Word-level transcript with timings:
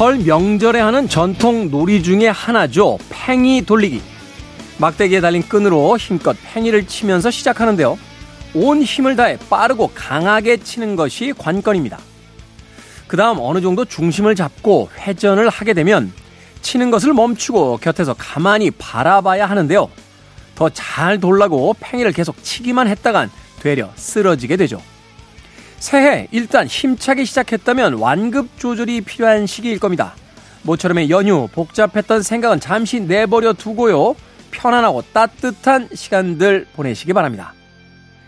설 0.00 0.16
명절에 0.16 0.80
하는 0.80 1.10
전통 1.10 1.70
놀이 1.70 2.02
중에 2.02 2.28
하나죠. 2.28 2.96
팽이 3.10 3.60
돌리기. 3.60 4.00
막대기에 4.78 5.20
달린 5.20 5.42
끈으로 5.46 5.98
힘껏 5.98 6.34
팽이를 6.42 6.86
치면서 6.86 7.30
시작하는데요. 7.30 7.98
온 8.54 8.82
힘을 8.82 9.14
다해 9.14 9.36
빠르고 9.50 9.90
강하게 9.94 10.56
치는 10.56 10.96
것이 10.96 11.34
관건입니다. 11.36 11.98
그 13.08 13.18
다음 13.18 13.40
어느 13.40 13.60
정도 13.60 13.84
중심을 13.84 14.34
잡고 14.36 14.88
회전을 15.00 15.50
하게 15.50 15.74
되면 15.74 16.10
치는 16.62 16.90
것을 16.90 17.12
멈추고 17.12 17.76
곁에서 17.76 18.14
가만히 18.14 18.70
바라봐야 18.70 19.44
하는데요. 19.44 19.90
더 20.54 20.70
잘 20.70 21.20
돌라고 21.20 21.76
팽이를 21.78 22.12
계속 22.12 22.42
치기만 22.42 22.88
했다간 22.88 23.30
되려 23.60 23.90
쓰러지게 23.96 24.56
되죠. 24.56 24.80
새해 25.80 26.28
일단 26.30 26.66
힘차게 26.66 27.24
시작했다면 27.24 27.94
완급 27.94 28.58
조절이 28.58 29.00
필요한 29.00 29.46
시기일 29.46 29.80
겁니다. 29.80 30.14
모처럼의 30.62 31.08
연휴 31.08 31.48
복잡했던 31.50 32.22
생각은 32.22 32.60
잠시 32.60 33.00
내버려 33.00 33.54
두고요. 33.54 34.14
편안하고 34.50 35.02
따뜻한 35.12 35.88
시간들 35.94 36.66
보내시기 36.74 37.14
바랍니다. 37.14 37.54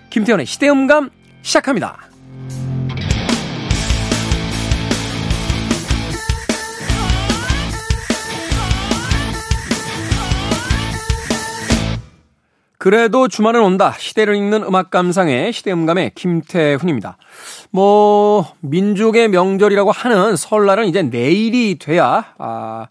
김태현의 0.09 0.47
시대음감 0.47 1.11
시작합니다. 1.43 2.12
그래도 12.83 13.29
주말은 13.29 13.63
온다. 13.63 13.95
시대를 13.97 14.35
읽는 14.35 14.65
음악 14.65 14.91
감상의 14.91 15.53
시대음감의 15.53 16.11
김태훈입니다. 16.17 17.17
뭐 17.71 18.53
민족의 18.59 19.29
명절이라고 19.29 19.93
하는 19.93 20.35
설날은 20.35 20.89
이제 20.89 21.01
내일이 21.01 21.79
돼야 21.79 22.35
아 22.39 22.89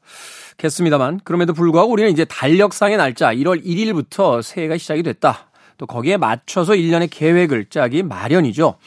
겠습니다만 0.56 1.20
그럼에도 1.26 1.52
불구하고 1.52 1.92
우리는 1.92 2.10
이제 2.10 2.24
달력상의 2.24 2.96
날짜 2.96 3.34
1월 3.34 3.66
1일부터 3.66 4.42
새해가 4.42 4.78
시작이 4.78 5.04
됐다. 5.04 5.50
또 5.78 5.86
거기에 5.86 6.16
맞춰서 6.16 6.72
1년의 6.72 7.10
계획을 7.12 7.66
짜기 7.66 8.02
마련이죠. 8.02 8.78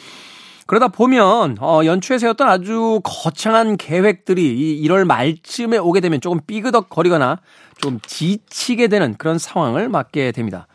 그러다 0.67 0.89
보면 0.89 1.57
어 1.61 1.83
연초에 1.85 2.19
세웠던 2.19 2.49
아주 2.49 3.01
거창한 3.05 3.77
계획들이 3.77 4.43
이 4.81 4.89
1월 4.89 5.05
말쯤에 5.05 5.79
오게 5.79 6.01
되면 6.01 6.21
조금 6.21 6.41
삐그덕거리거나 6.47 7.41
좀 7.81 8.01
지치게 8.07 8.89
되는 8.89 9.15
그런 9.17 9.39
상황을 9.39 9.89
맞게 9.89 10.33
됩니다. 10.33 10.67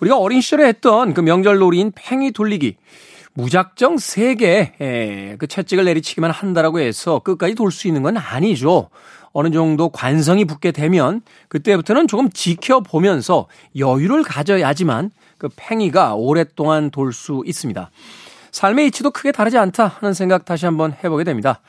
우리가 0.00 0.16
어린 0.16 0.40
시절에 0.40 0.66
했던 0.66 1.12
그 1.12 1.20
명절 1.20 1.58
놀이인 1.58 1.92
팽이 1.94 2.30
돌리기 2.30 2.76
무작정 3.34 3.96
3개 3.96 5.38
그 5.38 5.46
채찍을 5.46 5.84
내리치기만 5.84 6.30
한다라고 6.30 6.80
해서 6.80 7.18
끝까지 7.20 7.54
돌 7.54 7.70
수 7.70 7.86
있는 7.86 8.02
건 8.02 8.16
아니죠. 8.16 8.88
어느 9.32 9.50
정도 9.50 9.90
관성이 9.90 10.44
붙게 10.46 10.72
되면 10.72 11.20
그때부터는 11.48 12.08
조금 12.08 12.30
지켜보면서 12.30 13.46
여유를 13.76 14.22
가져야지만 14.24 15.10
그 15.36 15.48
팽이가 15.54 16.14
오랫동안 16.14 16.90
돌 16.90 17.12
수 17.12 17.42
있습니다. 17.44 17.90
삶의 18.52 18.88
이치도 18.88 19.10
크게 19.10 19.32
다르지 19.32 19.58
않다 19.58 19.86
하는 20.00 20.14
생각 20.14 20.44
다시 20.44 20.66
한번 20.66 20.94
해보게 21.04 21.24
됩니다. 21.24 21.60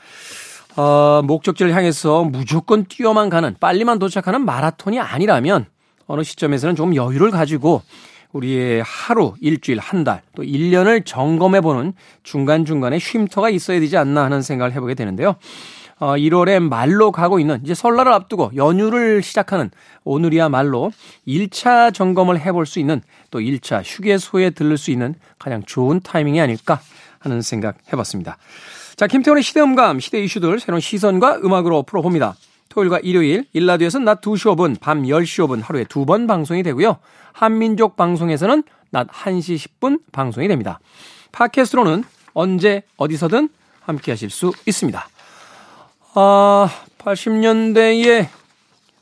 어, 0.76 1.22
목적지를 1.24 1.74
향해서 1.74 2.24
무조건 2.24 2.84
뛰어만 2.84 3.28
가는 3.28 3.56
빨리만 3.58 3.98
도착하는 3.98 4.44
마라톤이 4.44 5.00
아니라면 5.00 5.66
어느 6.06 6.22
시점에서는 6.22 6.76
조금 6.76 6.94
여유를 6.94 7.30
가지고 7.30 7.82
우리의 8.32 8.82
하루, 8.84 9.34
일주일, 9.40 9.78
한 9.80 10.04
달, 10.04 10.22
또 10.36 10.42
1년을 10.42 11.04
점검해보는 11.04 11.94
중간중간에 12.22 12.98
쉼터가 12.98 13.50
있어야 13.50 13.80
되지 13.80 13.96
않나 13.96 14.24
하는 14.24 14.42
생각을 14.42 14.72
해보게 14.72 14.94
되는데요. 14.94 15.36
어, 16.00 16.16
1월에 16.16 16.60
말로 16.60 17.12
가고 17.12 17.38
있는 17.38 17.60
이제 17.62 17.74
설날을 17.74 18.10
앞두고 18.12 18.52
연휴를 18.56 19.22
시작하는 19.22 19.70
오늘이야말로 20.04 20.92
1차 21.28 21.92
점검을 21.92 22.40
해볼 22.40 22.64
수 22.64 22.78
있는 22.78 23.02
또 23.30 23.38
1차 23.38 23.82
휴게소에 23.84 24.50
들를 24.50 24.78
수 24.78 24.90
있는 24.90 25.14
가장 25.38 25.62
좋은 25.62 26.00
타이밍이 26.00 26.40
아닐까 26.40 26.80
하는 27.18 27.42
생각 27.42 27.76
해봤습니다. 27.92 28.38
자, 28.96 29.06
김태원의 29.06 29.42
시대음감, 29.42 30.00
시대 30.00 30.22
이슈들 30.24 30.58
새로운 30.58 30.80
시선과 30.80 31.40
음악으로 31.44 31.82
풀어봅니다. 31.82 32.34
토요일과 32.70 33.00
일요일, 33.00 33.44
1라디오에서는 33.52 34.04
낮 34.04 34.20
2시 34.22 34.56
5분, 34.56 34.80
밤 34.80 35.02
10시 35.02 35.44
5분 35.46 35.62
하루에 35.62 35.84
두 35.84 36.06
번 36.06 36.26
방송이 36.26 36.62
되고요. 36.62 36.96
한민족 37.32 37.96
방송에서는 37.96 38.62
낮 38.90 39.08
1시 39.08 39.56
10분 39.80 40.00
방송이 40.12 40.48
됩니다. 40.48 40.80
팟캐스트로는 41.32 42.04
언제 42.32 42.82
어디서든 42.96 43.50
함께 43.80 44.12
하실 44.12 44.30
수 44.30 44.52
있습니다. 44.66 45.09
아, 46.14 46.68
80년대에 46.98 48.26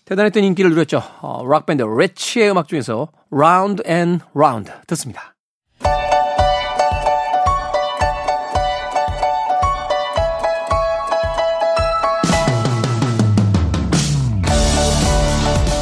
대단했던 0.04 0.44
인기를 0.44 0.70
누렸죠. 0.70 1.02
어, 1.20 1.42
락밴드 1.46 1.82
레치의 1.82 2.50
음악 2.50 2.68
중에서 2.68 3.08
Round 3.30 3.82
and 3.86 4.24
Round 4.34 4.70
듣습니다. 4.86 5.34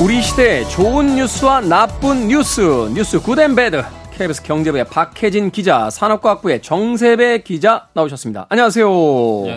우리 0.02 0.20
시대의 0.22 0.68
좋은 0.68 1.16
뉴스와 1.16 1.62
나쁜 1.62 2.28
뉴스, 2.28 2.60
뉴스 2.94 3.20
Good 3.20 3.40
and 3.40 3.54
Bad 3.56 3.82
KBS 4.16 4.42
경제부의 4.44 4.86
박혜진 4.86 5.50
기자, 5.50 5.90
산업과학부의 5.90 6.62
정세배 6.62 7.42
기자 7.42 7.88
나오셨습니다. 7.92 8.46
안녕하세요. 8.48 8.88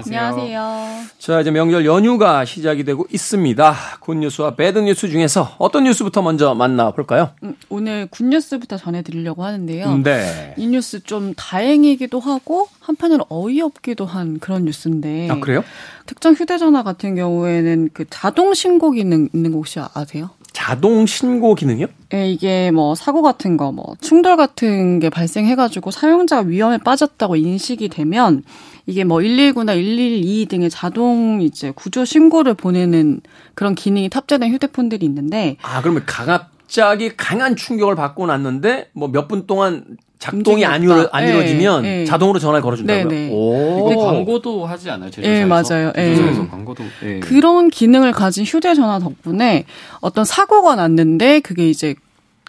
안녕하세요. 0.06 1.00
자, 1.18 1.40
이제 1.40 1.50
명절 1.50 1.86
연휴가 1.86 2.44
시작이 2.44 2.84
되고 2.84 3.06
있습니다. 3.10 3.74
good 4.02 4.23
news와 4.23 4.56
bad 4.56 4.78
news 4.78 5.08
중에서 5.08 5.56
어떤 5.60 5.86
뉴스부터 5.86 6.22
먼저 6.22 6.56
만나볼까요? 6.56 7.30
음, 7.44 7.56
오늘 7.70 8.08
good 8.12 8.31
news부터 8.31 8.76
전해드리려고 8.76 9.46
하는데요. 9.46 9.86
음, 9.86 10.04
네. 10.04 10.54
이 10.58 10.68
뉴스 10.68 11.02
좀 11.06 11.34
다행이기도 11.36 12.20
하고 12.20 12.68
한편으로 12.82 13.28
어이없기도 13.30 14.06
한 14.06 14.40
그런 14.40 14.66
뉴스인데. 14.66 15.30
아, 15.32 15.40
그래요? 15.40 15.64
특정 16.06 16.34
휴대전화 16.34 16.84
같은 16.84 17.16
경우에는 17.16 17.92
그 17.94 18.04
자동 18.10 18.54
신고 18.54 18.92
기능 18.92 19.30
있는 19.34 19.52
거 19.52 19.58
혹시 19.60 19.80
아세요? 19.94 20.32
자동 20.54 21.06
신고 21.06 21.56
기능이요? 21.56 21.88
네, 22.10 22.32
이게 22.32 22.72
뭐 22.72 22.96
사고 22.96 23.22
같은 23.22 23.56
거, 23.58 23.72
뭐 23.72 23.96
충돌 24.02 24.36
같은 24.38 25.00
게 25.00 25.10
발생해가지고 25.10 25.92
사용자가 25.92 26.42
위험에 26.48 26.78
빠졌다고 26.80 27.36
인식이 27.36 27.90
되면 27.90 28.44
이게 28.88 29.04
뭐 29.04 29.20
119나 29.20 29.76
112 29.76 30.48
등의 30.48 30.70
자동 30.70 31.42
이제 31.42 31.72
구조 31.76 32.06
신고를 32.06 32.56
보내는 32.56 33.22
그런 33.54 33.76
기능이 33.76 34.10
탑재된 34.10 34.52
휴대폰들이 34.54 35.06
있는데 35.06 35.58
아 35.62 35.82
그러면 35.82 36.04
갑자기 36.08 37.16
강한 37.16 37.56
충격을 37.56 37.96
받고 37.96 38.26
났는데 38.26 38.90
뭐 38.94 39.10
몇 39.10 39.28
분 39.28 39.46
동안 39.46 39.98
작동이 40.20 40.66
안, 40.66 40.84
이루, 40.84 41.08
안 41.14 41.24
네, 41.24 41.32
이루어지면 41.32 41.82
네. 41.82 42.06
자동으로 42.06 42.40
전화를 42.40 42.62
걸어준다고요? 42.62 43.08
네, 43.08 43.30
오. 43.32 43.90
이거 43.90 44.06
광고도 44.06 44.66
하지 44.66 44.90
않아요? 44.92 45.10
제조사에서? 45.10 45.40
네, 45.40 45.46
맞아요. 45.46 45.94
제조사에서 45.96 46.50
광고도. 46.50 46.84
네. 47.02 47.20
그런 47.22 47.70
기능을 47.70 48.12
가진 48.12 48.44
휴대전화 48.44 49.00
덕분에 49.00 49.64
어떤 50.02 50.26
사고가 50.26 50.76
났는데 50.76 51.40
그게 51.40 51.70
이제 51.70 51.96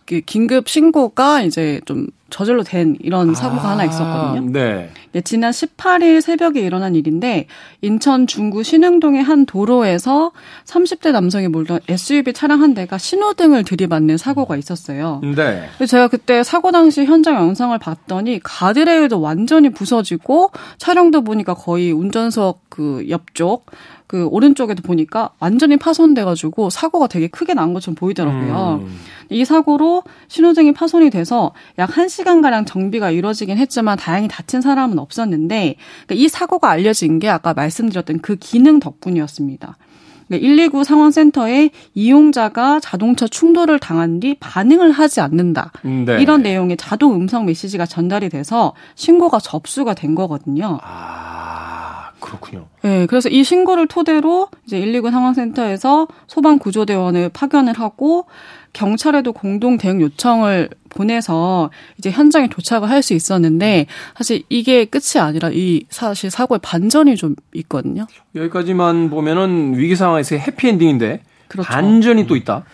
그 0.05 0.21
긴급 0.21 0.69
신고가 0.69 1.43
이제 1.43 1.81
좀 1.85 2.09
저절로 2.31 2.63
된 2.63 2.97
이런 3.01 3.35
사고가 3.35 3.69
아, 3.69 3.73
하나 3.73 3.85
있었거든요. 3.85 4.51
네. 4.53 4.91
네. 5.13 5.21
지난 5.23 5.51
18일 5.51 6.21
새벽에 6.21 6.61
일어난 6.61 6.95
일인데 6.95 7.47
인천 7.83 8.27
중구 8.27 8.63
신흥동의 8.63 9.23
한 9.23 9.47
도로에서 9.47 10.33
30대 10.65 11.13
남성이 11.13 11.49
몰던 11.49 11.81
SUV 11.89 12.33
차량 12.33 12.63
한 12.63 12.75
대가 12.75 12.97
신호등을 12.99 13.65
들이받는 13.65 14.17
사고가 14.17 14.57
있었어요. 14.57 15.21
네. 15.23 15.69
제가 15.87 16.09
그때 16.09 16.43
사고 16.43 16.71
당시 16.71 17.05
현장 17.05 17.35
영상을 17.35 17.77
봤더니 17.79 18.41
가드레일도 18.43 19.21
완전히 19.21 19.71
부서지고 19.71 20.53
차량도 20.79 21.23
보니까 21.25 21.55
거의 21.55 21.91
운전석 21.93 22.61
그 22.69 23.07
옆쪽 23.09 23.67
그 24.11 24.27
오른쪽에도 24.27 24.83
보니까 24.83 25.31
완전히 25.39 25.77
파손돼가지고 25.77 26.69
사고가 26.71 27.07
되게 27.07 27.29
크게 27.29 27.55
난 27.55 27.73
것처럼 27.75 27.95
보이더라고요. 27.95 28.81
음. 28.83 28.99
이 29.29 29.45
사고로 29.45 30.03
신호등이 30.27 30.73
파손이 30.73 31.11
돼서 31.11 31.53
약 31.79 31.91
1시 31.91 32.20
간가량 32.25 32.65
정비가 32.65 33.11
이루어지긴 33.11 33.59
했지만 33.59 33.99
다행히 33.99 34.29
다친 34.29 34.61
사람은 34.61 34.99
없었는데 34.99 35.77
그러니까 36.07 36.15
이 36.15 36.29
사고가 36.29 36.71
알려진 36.71 37.19
게 37.19 37.29
아까 37.29 37.55
말씀드렸던 37.55 38.21
그 38.21 38.37
기능 38.37 38.81
덕분이었습니다. 38.81 39.77
119 40.31 40.71
그러니까 40.71 40.85
상황센터에 40.85 41.71
이용자가 41.95 42.81
자동차 42.81 43.27
충돌을 43.27 43.81
당한 43.81 44.21
뒤 44.21 44.37
반응을 44.39 44.93
하지 44.93 45.21
않는다. 45.21 45.73
네. 45.83 46.21
이런 46.21 46.43
내용의 46.43 46.77
자동 46.77 47.15
음성 47.17 47.47
메시지가 47.47 47.87
전달이 47.87 48.29
돼서 48.29 48.75
신고가 48.95 49.41
접수가 49.41 49.95
된 49.95 50.15
거거든요. 50.15 50.79
아. 50.83 52.11
그렇군요. 52.21 52.67
네, 52.83 53.07
그래서 53.07 53.29
이 53.29 53.43
신고를 53.43 53.87
토대로 53.87 54.49
이제 54.67 54.79
119 54.79 55.11
상황센터에서 55.11 56.07
소방 56.27 56.59
구조대원을 56.59 57.31
파견을 57.31 57.73
하고 57.75 58.27
경찰에도 58.73 59.33
공동 59.33 59.79
대응 59.79 60.01
요청을 60.01 60.71
보내서 60.91 61.71
이제 61.99 62.11
현장에 62.11 62.49
도착을 62.49 62.89
할 62.91 63.01
수 63.03 63.15
있었는데 63.15 63.87
사실 64.17 64.43
이게 64.49 64.85
끝이 64.85 65.21
아니라 65.21 65.51
이 65.53 65.85
사실 65.89 66.31
사고의 66.31 66.59
반전이 66.63 67.17
좀 67.17 67.35
있거든요. 67.55 68.07
여기까지만 68.35 69.09
보면은 69.11 69.77
위기 69.79 69.97
상황에서의 69.97 70.41
해피엔딩인데 70.43 71.23
그렇죠. 71.49 71.69
반전이 71.69 72.27
또 72.27 72.37
있다. 72.37 72.65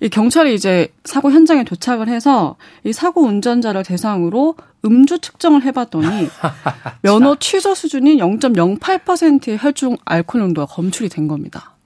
이 0.00 0.08
경찰이 0.08 0.54
이제 0.54 0.88
사고 1.04 1.30
현장에 1.30 1.64
도착을 1.64 2.08
해서 2.08 2.56
이 2.84 2.92
사고 2.92 3.22
운전자를 3.22 3.84
대상으로 3.84 4.56
음주 4.84 5.20
측정을 5.20 5.62
해봤더니 5.64 6.28
면허 7.02 7.36
취소 7.38 7.74
수준이 7.74 8.16
0.08%의 8.16 9.58
혈중 9.60 9.96
알코올 10.04 10.42
농도가 10.42 10.72
검출이 10.72 11.08
된 11.08 11.28
겁니다. 11.28 11.76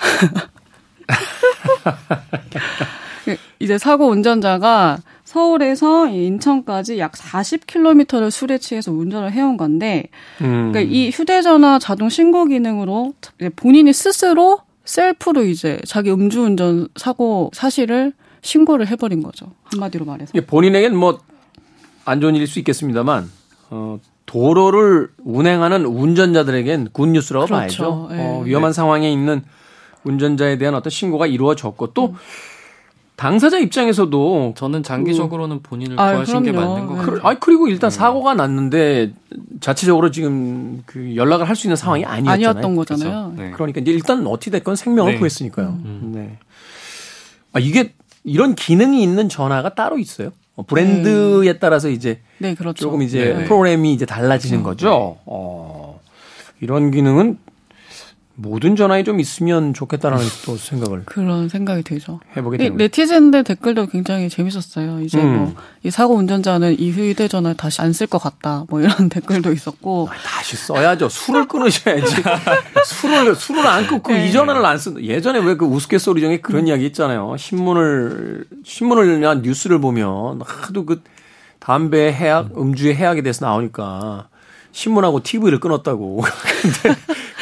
이제 3.60 3.78
사고 3.78 4.08
운전자가 4.08 4.98
서울에서 5.24 6.08
인천까지 6.08 6.98
약 6.98 7.12
40km를 7.12 8.30
술에 8.30 8.58
취해서 8.58 8.90
운전을 8.92 9.32
해온 9.32 9.56
건데, 9.56 10.04
음. 10.40 10.72
그러니까 10.72 10.80
이 10.80 11.10
휴대전화 11.10 11.78
자동 11.78 12.08
신고 12.08 12.46
기능으로 12.46 13.14
본인이 13.56 13.92
스스로 13.92 14.60
셀프로 14.84 15.44
이제 15.44 15.78
자기 15.86 16.10
음주운전 16.10 16.88
사고 16.96 17.50
사실을 17.54 18.12
신고를 18.42 18.88
해버린 18.88 19.22
거죠. 19.22 19.52
한마디로 19.64 20.04
말해서. 20.06 20.30
이게 20.34 20.44
본인에겐 20.46 20.96
뭐 20.96 21.20
안 22.04 22.20
좋은 22.20 22.34
일일 22.34 22.46
수 22.46 22.58
있겠습니다만 22.58 23.30
어, 23.70 23.98
도로를 24.26 25.10
운행하는 25.24 25.84
운전자들에겐 25.86 26.88
굿뉴스라고 26.92 27.46
그렇죠. 27.46 28.08
봐야죠. 28.08 28.08
예. 28.12 28.16
어, 28.20 28.42
위험한 28.44 28.72
상황에 28.72 29.10
있는 29.12 29.42
운전자에 30.04 30.58
대한 30.58 30.74
어떤 30.74 30.90
신고가 30.90 31.26
이루어졌고 31.26 31.92
또 31.94 32.14
당사자 33.16 33.58
입장에서도 33.58 34.54
저는 34.56 34.82
장기적으로는 34.82 35.60
본인을 35.62 36.00
아유, 36.00 36.14
구하신 36.14 36.42
게 36.42 36.52
그럼요. 36.52 36.74
맞는 36.74 36.86
것 36.86 36.94
네. 36.94 37.00
같아요. 37.00 37.20
그, 37.20 37.26
아니 37.28 37.40
그리고 37.40 37.68
일단 37.68 37.90
사고가 37.90 38.32
났는데 38.34 39.12
자체적으로 39.60 40.10
지금 40.10 40.82
그 40.86 41.14
연락을 41.16 41.46
할 41.46 41.54
수 41.54 41.66
있는 41.66 41.76
상황이 41.76 42.04
아니었잖아요. 42.06 42.32
아니었던 42.32 42.76
거잖아요. 42.76 43.34
네. 43.36 43.50
그러니까 43.50 43.80
이제 43.80 43.90
일단 43.92 44.26
어찌 44.26 44.50
됐건 44.50 44.74
생명을 44.74 45.12
네. 45.12 45.18
구했으니까요. 45.18 45.78
네. 46.14 46.38
아 47.52 47.60
이게 47.60 47.92
이런 48.24 48.54
기능이 48.54 49.02
있는 49.02 49.28
전화가 49.28 49.74
따로 49.74 49.98
있어요. 49.98 50.30
어, 50.56 50.62
브랜드에 50.64 51.58
따라서 51.58 51.90
이제 51.90 52.20
네, 52.38 52.54
그렇죠. 52.54 52.80
조금 52.84 53.02
이제 53.02 53.34
네. 53.34 53.44
프로그램이 53.44 53.92
이제 53.92 54.06
달라지는 54.06 54.62
거죠. 54.62 55.18
어, 55.26 56.00
이런 56.62 56.90
기능은 56.90 57.38
모든 58.42 58.74
전화에 58.74 59.04
좀 59.04 59.20
있으면 59.20 59.74
좋겠다라는 59.74 60.24
또 60.46 60.56
생각을 60.56 61.02
그런 61.04 61.48
생각이 61.48 61.82
들죠. 61.82 62.20
해보게 62.36 62.56
이 62.56 62.58
되는. 62.58 62.76
네티즌들 62.78 63.44
댓글도 63.44 63.86
굉장히 63.86 64.28
재밌었어요. 64.30 65.00
이제 65.02 65.18
음. 65.20 65.54
뭐이 65.82 65.90
사고 65.90 66.14
운전자는 66.14 66.78
이 66.80 66.90
휴대전화를 66.90 67.56
다시 67.56 67.82
안 67.82 67.92
쓸 67.92 68.06
것 68.06 68.18
같다. 68.18 68.64
뭐 68.70 68.80
이런 68.80 69.08
댓글도 69.10 69.52
있었고. 69.52 70.08
아, 70.10 70.14
다시 70.24 70.56
써야죠. 70.56 71.08
술을 71.10 71.46
끊으셔야지. 71.48 72.16
술을 72.86 73.34
술을 73.36 73.66
안 73.66 73.86
끊고 73.86 74.12
네. 74.12 74.26
이 74.28 74.32
전화를 74.32 74.64
안 74.64 74.78
쓴다. 74.78 75.02
예전에 75.02 75.38
왜 75.40 75.54
그 75.60 75.66
우스갯소리 75.66 76.22
중에 76.22 76.40
그런 76.40 76.66
이야기 76.66 76.86
있잖아요. 76.86 77.36
신문을 77.36 78.46
신문을 78.64 79.20
나 79.20 79.34
뉴스를 79.34 79.78
보면 79.80 80.40
하도 80.42 80.86
그 80.86 81.02
담배 81.58 82.10
해약, 82.10 82.56
음주의 82.56 82.96
해약에 82.96 83.20
대해서 83.20 83.44
나오니까 83.44 84.28
신문하고 84.72 85.22
TV를 85.22 85.60
끊었다고. 85.60 86.22
근데 86.82 87.00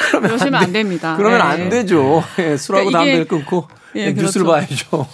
그러면 0.09 0.29
그러시면 0.29 0.55
안, 0.55 0.63
안 0.63 0.73
됩니다. 0.73 1.15
그러면 1.17 1.37
네. 1.39 1.43
안 1.43 1.69
되죠. 1.69 2.23
예, 2.39 2.57
술하고 2.57 2.87
그러니까 2.87 2.99
담배를 2.99 3.25
끊고 3.27 3.67
예, 3.95 4.01
예, 4.07 4.13
뉴스를 4.13 4.45
그렇죠. 4.45 4.67
봐야죠. 4.67 5.07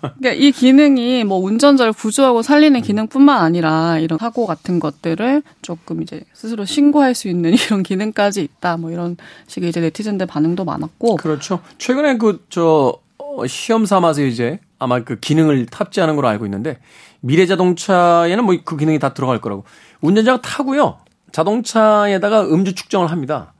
그러니까 0.18 0.32
이 0.32 0.52
기능이 0.52 1.24
뭐 1.24 1.38
운전자를 1.38 1.92
구조하고 1.92 2.42
살리는 2.42 2.80
기능뿐만 2.82 3.40
아니라 3.42 3.98
이런 3.98 4.18
사고 4.18 4.46
같은 4.46 4.80
것들을 4.80 5.42
조금 5.62 6.02
이제 6.02 6.22
스스로 6.34 6.64
신고할 6.64 7.14
수 7.14 7.28
있는 7.28 7.52
이런 7.54 7.82
기능까지 7.82 8.42
있다. 8.42 8.76
뭐 8.76 8.90
이런 8.90 9.16
식의 9.46 9.70
이제 9.70 9.80
네티즌들 9.80 10.26
반응도 10.26 10.64
많았고. 10.64 11.16
그렇죠. 11.16 11.60
최근에 11.78 12.18
그 12.18 12.46
저 12.50 12.98
시험 13.46 13.86
삼아서 13.86 14.22
이제 14.22 14.58
아마 14.78 15.00
그 15.04 15.18
기능을 15.20 15.66
탑재하는 15.66 16.16
걸로 16.16 16.28
알고 16.28 16.44
있는데 16.46 16.78
미래 17.20 17.46
자동차에는 17.46 18.44
뭐 18.44 18.56
그 18.64 18.76
기능이 18.76 18.98
다 18.98 19.14
들어갈 19.14 19.40
거라고. 19.40 19.64
운전자가 20.00 20.40
타고요. 20.42 20.98
자동차에다가 21.32 22.42
음주 22.46 22.74
측정을 22.74 23.10
합니다. 23.10 23.52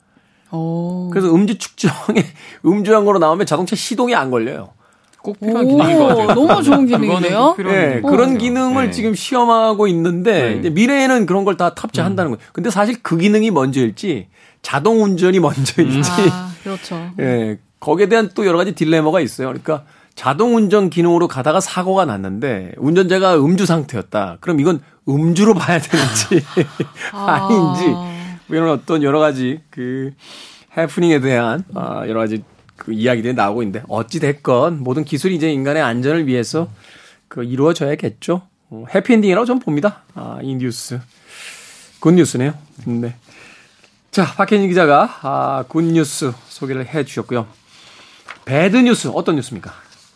오. 0.51 1.09
그래서 1.11 1.33
음주 1.33 1.57
측정에 1.57 2.25
음주한 2.65 3.05
거로 3.05 3.19
나오면 3.19 3.45
자동차 3.45 3.75
시동이 3.75 4.15
안 4.15 4.31
걸려요. 4.31 4.69
꼭 5.21 5.37
필요한 5.39 5.67
기능인 5.67 5.97
것 5.99 6.07
같아요. 6.07 6.27
너무 6.33 6.63
좋은? 6.63 6.87
꼭 6.89 7.57
필요한 7.57 7.75
예, 7.75 8.01
그런. 8.01 8.37
기능을 8.37 8.85
네. 8.85 8.91
지금 8.91 9.13
시험하고 9.13 9.87
있는데 9.87 10.41
네. 10.53 10.55
이제 10.59 10.69
미래에는 10.69 11.25
그런 11.25 11.43
걸 11.45 11.57
다 11.57 11.73
탑재한다는 11.75 12.31
거예요. 12.31 12.41
근데 12.53 12.69
사실 12.69 12.95
그 13.03 13.17
기능이 13.17 13.51
먼저일지 13.51 14.27
자동 14.61 15.03
운전이 15.03 15.39
먼저일지 15.41 16.09
아, 16.31 16.51
그렇죠. 16.63 17.11
예, 17.19 17.59
거기에 17.81 18.07
대한 18.07 18.29
또 18.33 18.45
여러 18.45 18.57
가지 18.57 18.73
딜레마가 18.73 19.19
있어요. 19.19 19.47
그러니까 19.49 19.83
자동 20.15 20.55
운전 20.55 20.89
기능으로 20.89 21.27
가다가 21.27 21.59
사고가 21.59 22.05
났는데 22.05 22.71
운전자가 22.77 23.35
음주 23.37 23.65
상태였다. 23.65 24.37
그럼 24.39 24.61
이건 24.61 24.79
음주로 25.09 25.53
봐야 25.53 25.79
되는지 25.79 26.45
아. 27.11 27.47
아닌지 27.47 27.87
뭐 28.47 28.57
이런 28.57 28.69
어떤 28.69 29.03
여러 29.03 29.19
가지 29.19 29.59
그 29.69 30.11
해프닝에 30.77 31.19
대한 31.19 31.63
아, 31.75 32.03
여러 32.07 32.19
가지 32.19 32.43
그 32.75 32.93
이야기들이 32.93 33.33
나오고 33.33 33.63
있는데 33.63 33.83
어찌 33.89 34.19
됐건 34.19 34.83
모든 34.83 35.03
기술이 35.03 35.35
이제 35.35 35.51
인간의 35.51 35.81
안전을 35.81 36.27
위해서 36.27 36.69
그 37.27 37.43
이루어져야겠죠. 37.43 38.41
어, 38.71 38.85
해피엔딩이라고 38.93 39.45
저는 39.45 39.59
봅니다. 39.59 40.03
아, 40.15 40.39
이 40.41 40.55
뉴스. 40.55 40.99
good 41.99 42.13
news네요. 42.13 42.53
네. 42.85 43.15
자, 44.11 44.25
박혜진 44.25 44.69
기자가 44.69 45.19
아, 45.21 45.63
good 45.67 45.83
news 45.83 46.31
소개를 46.47 46.87
해 46.87 47.03
주셨고요. 47.03 47.47
bad 48.45 48.77
news 48.77 49.09
어떤 49.09 49.35
뉴스입니까? 49.35 49.73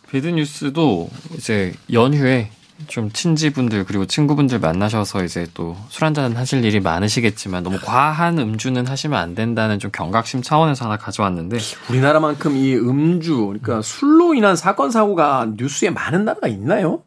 bad 0.08 0.26
news도 0.28 1.10
이제 1.36 1.72
연휴에 1.92 2.50
좀 2.88 3.10
친지분들 3.10 3.84
그리고 3.84 4.04
친구분들 4.04 4.58
만나셔서 4.58 5.24
이제 5.24 5.46
또 5.54 5.76
술 5.88 6.04
한잔 6.04 6.36
하실 6.36 6.64
일이 6.64 6.80
많으시겠지만 6.80 7.62
너무 7.62 7.78
과한 7.80 8.38
음주는 8.38 8.86
하시면 8.86 9.18
안 9.18 9.34
된다는 9.34 9.78
좀 9.78 9.90
경각심 9.92 10.42
차원에서 10.42 10.86
하나 10.86 10.96
가져왔는데 10.96 11.58
우리나라만큼 11.88 12.56
이 12.56 12.74
음주, 12.74 13.36
그러니까 13.46 13.80
술로 13.82 14.34
인한 14.34 14.56
사건 14.56 14.90
사고가 14.90 15.52
뉴스에 15.56 15.90
많은 15.90 16.24
나라가 16.24 16.48
있나요? 16.48 17.02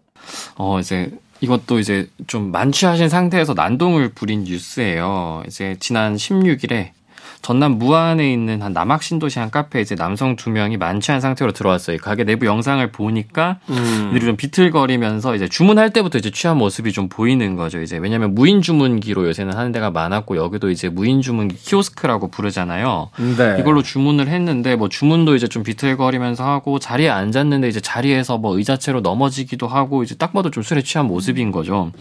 어 0.56 0.80
이제 0.80 1.12
이것도 1.42 1.80
이제 1.80 2.10
좀 2.28 2.52
만취하신 2.52 3.10
상태에서 3.10 3.54
난동을 3.54 4.10
부린 4.10 4.44
뉴스예요. 4.46 5.44
이제 5.48 5.76
지난 5.80 6.16
16일에 6.16 6.92
전남 7.42 7.78
무안에 7.78 8.32
있는 8.32 8.62
한 8.62 8.74
남학 8.74 9.04
신도시 9.04 9.40
한 9.40 9.50
카페에 9.50 9.82
이제 9.82 9.96
남성 9.96 10.36
두 10.36 10.50
명이 10.50 10.78
만취한 10.78 11.22
상태로 11.22 11.54
들어왔어요. 11.54 11.96
이 11.96 12.00
가게 12.00 12.24
내부 12.24 12.46
영상을 12.46 12.86
보니까 12.92 13.60
음. 13.70 14.10
이들이 14.12 14.26
좀 14.26 14.36
비틀거리면서 14.36 15.36
이제 15.36 15.48
주문할 15.48 15.92
때부터 15.92 16.18
이제 16.18 16.30
취한 16.30 16.58
모습이 16.58 16.92
좀 16.92 17.08
보이는 17.10 17.56
거죠. 17.56 17.82
이제 17.82 17.98
왜냐면 17.98 18.36
무인 18.36 18.62
주문기로 18.62 19.28
요새는 19.28 19.54
하는 19.54 19.72
데가 19.72 19.92
많았고 19.92 20.36
여기도 20.36 20.70
이제 20.70 20.90
무인 20.90 21.22
주문기 21.22 21.56
키오스크라고 21.56 22.30
부르잖아요. 22.30 23.10
네. 23.38 23.58
이걸로 23.60 23.82
주문을 23.82 24.28
했는데 24.28 24.76
뭐 24.76 24.90
주문도 24.90 25.36
이제 25.36 25.48
좀 25.48 25.64
비틀거리면서 25.64 26.44
하고 26.44 26.80
자리에 26.80 27.10
앉았는데 27.10 27.68
이제 27.70 27.80
자리에서 27.80 28.38
뭐 28.38 28.58
의자채로 28.58 29.02
넘어지기도 29.02 29.68
하고 29.68 30.04
이제 30.04 30.16
딱 30.16 30.34
봐도 30.34 30.52
좀 30.52 30.64
술에 30.64 30.82
취한 30.82 31.08
모습인 31.08 31.52
거죠. 31.52 31.92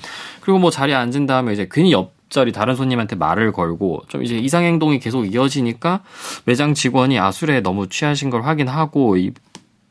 그리고 0.40 0.58
뭐 0.58 0.70
자리에 0.70 0.94
앉은 0.94 1.26
다음에 1.26 1.52
이제 1.52 1.68
괜히 1.70 1.92
옆 1.92 2.15
자리 2.28 2.52
다른 2.52 2.74
손님한테 2.74 3.16
말을 3.16 3.52
걸고 3.52 4.02
좀 4.08 4.22
이제 4.22 4.36
이상 4.36 4.64
행동이 4.64 4.98
계속 4.98 5.24
이어지니까 5.24 6.02
매장 6.44 6.74
직원이 6.74 7.18
아 7.18 7.30
술에 7.30 7.60
너무 7.60 7.88
취하신 7.88 8.30
걸 8.30 8.42
확인하고 8.42 9.16
이 9.16 9.30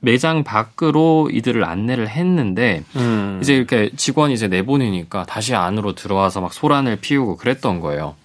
매장 0.02 0.44
밖으로 0.44 1.30
이들을 1.32 1.64
안내를 1.64 2.10
했는데 2.10 2.84
음. 2.96 3.40
이제 3.42 3.56
이렇게 3.56 3.90
직원이 3.96 4.34
이제 4.34 4.48
내보내니까 4.48 5.26
다시 5.26 5.56
안으로 5.56 5.96
들어와서 5.96 6.42
막 6.42 6.54
소란을 6.54 6.98
피우고 6.98 7.38
그랬던 7.38 7.80
거예요. 7.80 8.16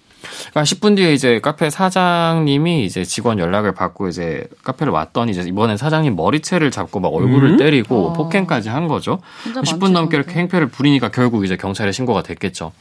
그러니까 0.50 0.62
10분 0.62 0.96
뒤에 0.96 1.14
이제 1.14 1.40
카페 1.40 1.70
사장님이 1.70 2.84
이제 2.84 3.04
직원 3.04 3.38
연락을 3.38 3.72
받고 3.72 4.08
이제 4.08 4.46
카페를 4.62 4.92
왔더니 4.92 5.32
이제 5.32 5.42
이번엔 5.42 5.78
사장님 5.78 6.16
머리채를 6.16 6.70
잡고 6.70 7.00
막 7.00 7.08
얼굴을 7.14 7.52
음? 7.52 7.56
때리고 7.56 8.08
어. 8.08 8.12
폭행까지 8.12 8.68
한 8.68 8.86
거죠. 8.86 9.20
진짜 9.42 9.62
10분 9.62 9.92
넘게 9.92 10.16
이렇게 10.16 10.34
행패를 10.34 10.68
부리니까 10.68 11.10
결국 11.10 11.44
이제 11.44 11.56
경찰에 11.56 11.92
신고가 11.92 12.22
됐겠죠. 12.22 12.72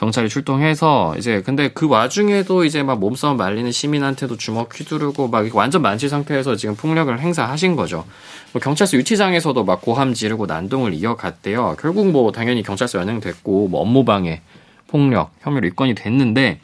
경찰이 0.00 0.30
출동해서 0.30 1.14
이제 1.18 1.42
근데 1.42 1.68
그 1.68 1.86
와중에도 1.86 2.64
이제 2.64 2.82
막 2.82 2.98
몸싸움 2.98 3.36
말리는 3.36 3.70
시민한테도 3.70 4.38
주먹 4.38 4.70
휘두르고 4.74 5.28
막 5.28 5.54
완전 5.54 5.82
만취 5.82 6.08
상태에서 6.08 6.56
지금 6.56 6.74
폭력을 6.74 7.16
행사하신 7.20 7.76
거죠. 7.76 8.06
뭐 8.54 8.62
경찰서 8.62 8.96
유치장에서도 8.96 9.62
막 9.62 9.82
고함 9.82 10.14
지르고 10.14 10.46
난동을 10.46 10.94
이어갔대요. 10.94 11.76
결국 11.78 12.10
뭐 12.10 12.32
당연히 12.32 12.62
경찰서 12.62 12.98
연행됐고 12.98 13.68
뭐 13.68 13.82
업무방해, 13.82 14.40
폭력 14.88 15.32
혐의로 15.40 15.66
입건이 15.66 15.94
됐는데 15.94 16.60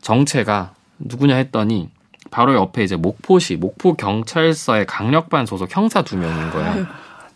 정체가 0.00 0.74
누구냐 0.98 1.36
했더니 1.36 1.90
바로 2.32 2.54
옆에 2.54 2.82
이제 2.82 2.96
목포시 2.96 3.54
목포 3.54 3.94
경찰서의 3.94 4.86
강력반 4.86 5.46
소속 5.46 5.74
형사 5.74 6.02
두 6.02 6.16
명인 6.16 6.50
거예요. 6.50 6.86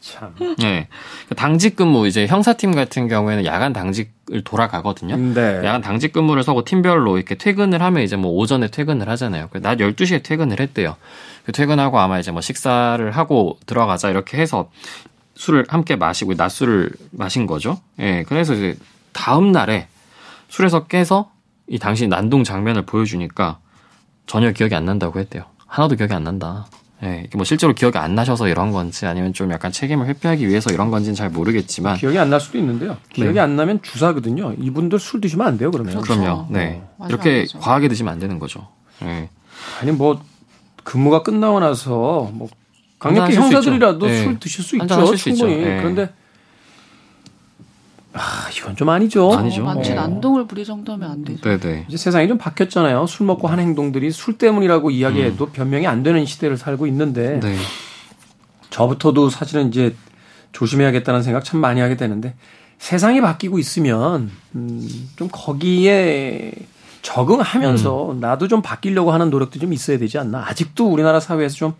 참. 0.01 0.35
네. 0.59 0.89
당직 1.37 1.77
근무 1.77 2.07
이제 2.07 2.27
형사팀 2.27 2.75
같은 2.75 3.09
경우에는 3.09 3.45
야간 3.45 3.73
당직을 3.73 4.45
돌아가거든요. 4.45 5.17
네. 5.17 5.61
야간 5.65 5.81
당직 5.81 6.13
근무를 6.13 6.43
서고 6.43 6.65
팀별로 6.65 7.17
이렇게 7.17 7.35
퇴근을 7.35 7.83
하면 7.83 8.03
이제 8.03 8.17
뭐 8.17 8.33
오전에 8.33 8.69
퇴근을 8.69 9.09
하잖아요. 9.09 9.49
낮 9.61 9.79
12시에 9.79 10.23
퇴근을 10.23 10.61
했대요. 10.61 10.97
그 11.45 11.53
퇴근하고 11.53 11.99
아마 11.99 12.19
이제 12.19 12.31
뭐 12.31 12.41
식사를 12.41 13.11
하고 13.11 13.59
들어가자 13.67 14.11
이렇게 14.11 14.39
해서 14.39 14.71
술을 15.35 15.67
함께 15.69 15.97
마시고 15.97 16.35
낮술을 16.35 16.91
마신 17.13 17.47
거죠. 17.47 17.81
예. 17.99 18.25
그래서 18.29 18.55
이제 18.55 18.77
다음 19.13 19.53
날에 19.53 19.89
술에서 20.49 20.87
깨서 20.87 21.31
이 21.67 21.79
당시 21.79 22.07
난동 22.09 22.45
장면을 22.45 22.83
보여주니까 22.83 23.59
전혀 24.27 24.53
기억이 24.53 24.75
안 24.75 24.85
난다고 24.85 25.19
했대요. 25.19 25.45
하나도 25.67 25.97
기억이 25.97 26.13
안 26.13 26.25
난다. 26.25 26.67
예, 27.05 27.29
뭐 27.35 27.45
실제로 27.45 27.73
기억이 27.75 27.97
안 27.97 28.15
나셔서 28.17 28.49
이런 28.49 28.73
건지 28.73 29.07
아니면 29.07 29.33
좀 29.33 29.53
약간 29.53 29.71
책임을 29.71 30.07
회피하기 30.09 30.49
위해서 30.49 30.71
이런 30.73 30.91
건지는 30.91 31.15
잘 31.15 31.31
모르겠지만 31.31 31.97
기억이 31.97 32.19
안 32.19 32.29
날 32.31 32.41
수도 32.41 32.59
있는데요. 32.59 32.97
기억이 33.13 33.35
네. 33.35 33.41
안 33.41 33.55
나면 33.55 33.83
주사거든요. 33.83 34.55
이분들 34.59 34.99
술 34.99 35.21
드시면 35.21 35.47
안 35.47 35.59
돼요, 35.59 35.71
그러면. 35.71 36.01
그렇죠. 36.01 36.21
그럼요. 36.21 36.47
네. 36.51 36.83
어, 36.99 37.07
이렇게 37.09 37.47
맞아요. 37.53 37.63
과하게 37.63 37.89
드시면 37.89 38.13
안 38.13 38.19
되는 38.19 38.39
거죠. 38.41 38.67
예. 39.05 39.29
아니 39.81 39.93
뭐 39.93 40.21
근무가 40.83 41.23
끝나고 41.23 41.61
나서 41.61 42.31
뭐 42.33 42.49
강력히 42.99 43.37
형사들이라도. 43.37 44.05
네. 44.07 44.25
술 44.25 44.41
드실 44.41 44.65
수 44.65 44.77
있죠, 44.77 44.95
하실 44.95 45.17
수 45.19 45.25
충분히. 45.31 45.55
있죠. 45.59 45.69
네. 45.69 45.77
그런데 45.79 46.11
아 48.19 48.49
이건 48.57 48.75
좀 48.75 48.89
아니죠. 48.89 49.33
아니죠. 49.33 49.63
만취 49.63 49.93
어. 49.93 49.95
난동을 49.95 50.47
부릴 50.47 50.65
정도면 50.65 51.11
안 51.11 51.25
되죠. 51.25 51.41
네네. 51.41 51.87
이제 51.89 51.97
세상이 51.97 52.27
좀 52.27 52.37
바뀌었잖아요. 52.37 53.07
술 53.07 53.27
먹고 53.27 53.47
한 53.49 53.61
행동들이 53.61 54.11
술 54.11 54.37
때문이라고 54.37 54.91
이야기해도 54.91 55.51
변명이 55.51 55.87
안 55.87 56.03
되는 56.03 56.25
시대를 56.25 56.57
살고 56.57 56.87
있는데 56.89 57.35
음. 57.35 57.41
네. 57.41 57.57
저부터도 58.71 59.31
사실은 59.31 59.69
이제 59.69 59.95
조심해야겠다는 60.53 61.23
생각 61.23 61.45
참 61.45 61.61
많이 61.61 61.81
하게 61.81 61.97
되는데 61.97 62.35
세상이 62.79 63.21
바뀌고 63.21 63.59
있으면 63.59 64.31
음, 64.55 65.09
좀 65.17 65.29
거기에 65.31 66.53
적응하면서 67.03 68.13
음. 68.13 68.21
나도 68.21 68.49
좀 68.49 68.63
바뀌려고 68.63 69.13
하는 69.13 69.31
노력도 69.31 69.59
좀 69.59 69.73
있어야 69.73 69.99
되지 69.99 70.19
않나. 70.19 70.45
아직도 70.47 70.89
우리나라 70.89 71.21
사회에서 71.21 71.55
좀 71.55 71.75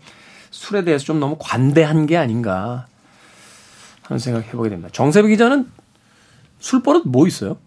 술에 0.51 0.83
대해서 0.83 1.05
좀 1.05 1.19
너무 1.19 1.35
관대한 1.37 2.05
게 2.05 2.17
아닌가 2.17 2.87
하는 4.03 4.19
생각 4.19 4.45
해보게 4.47 4.69
됩니다. 4.69 4.89
정세배 4.91 5.27
기자는 5.29 5.67
술 6.59 6.83
버릇 6.83 7.03
뭐 7.07 7.27
있어요? 7.27 7.57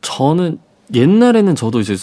저는 0.00 0.58
옛날에는 0.92 1.54
저도 1.54 1.80
이제 1.80 1.96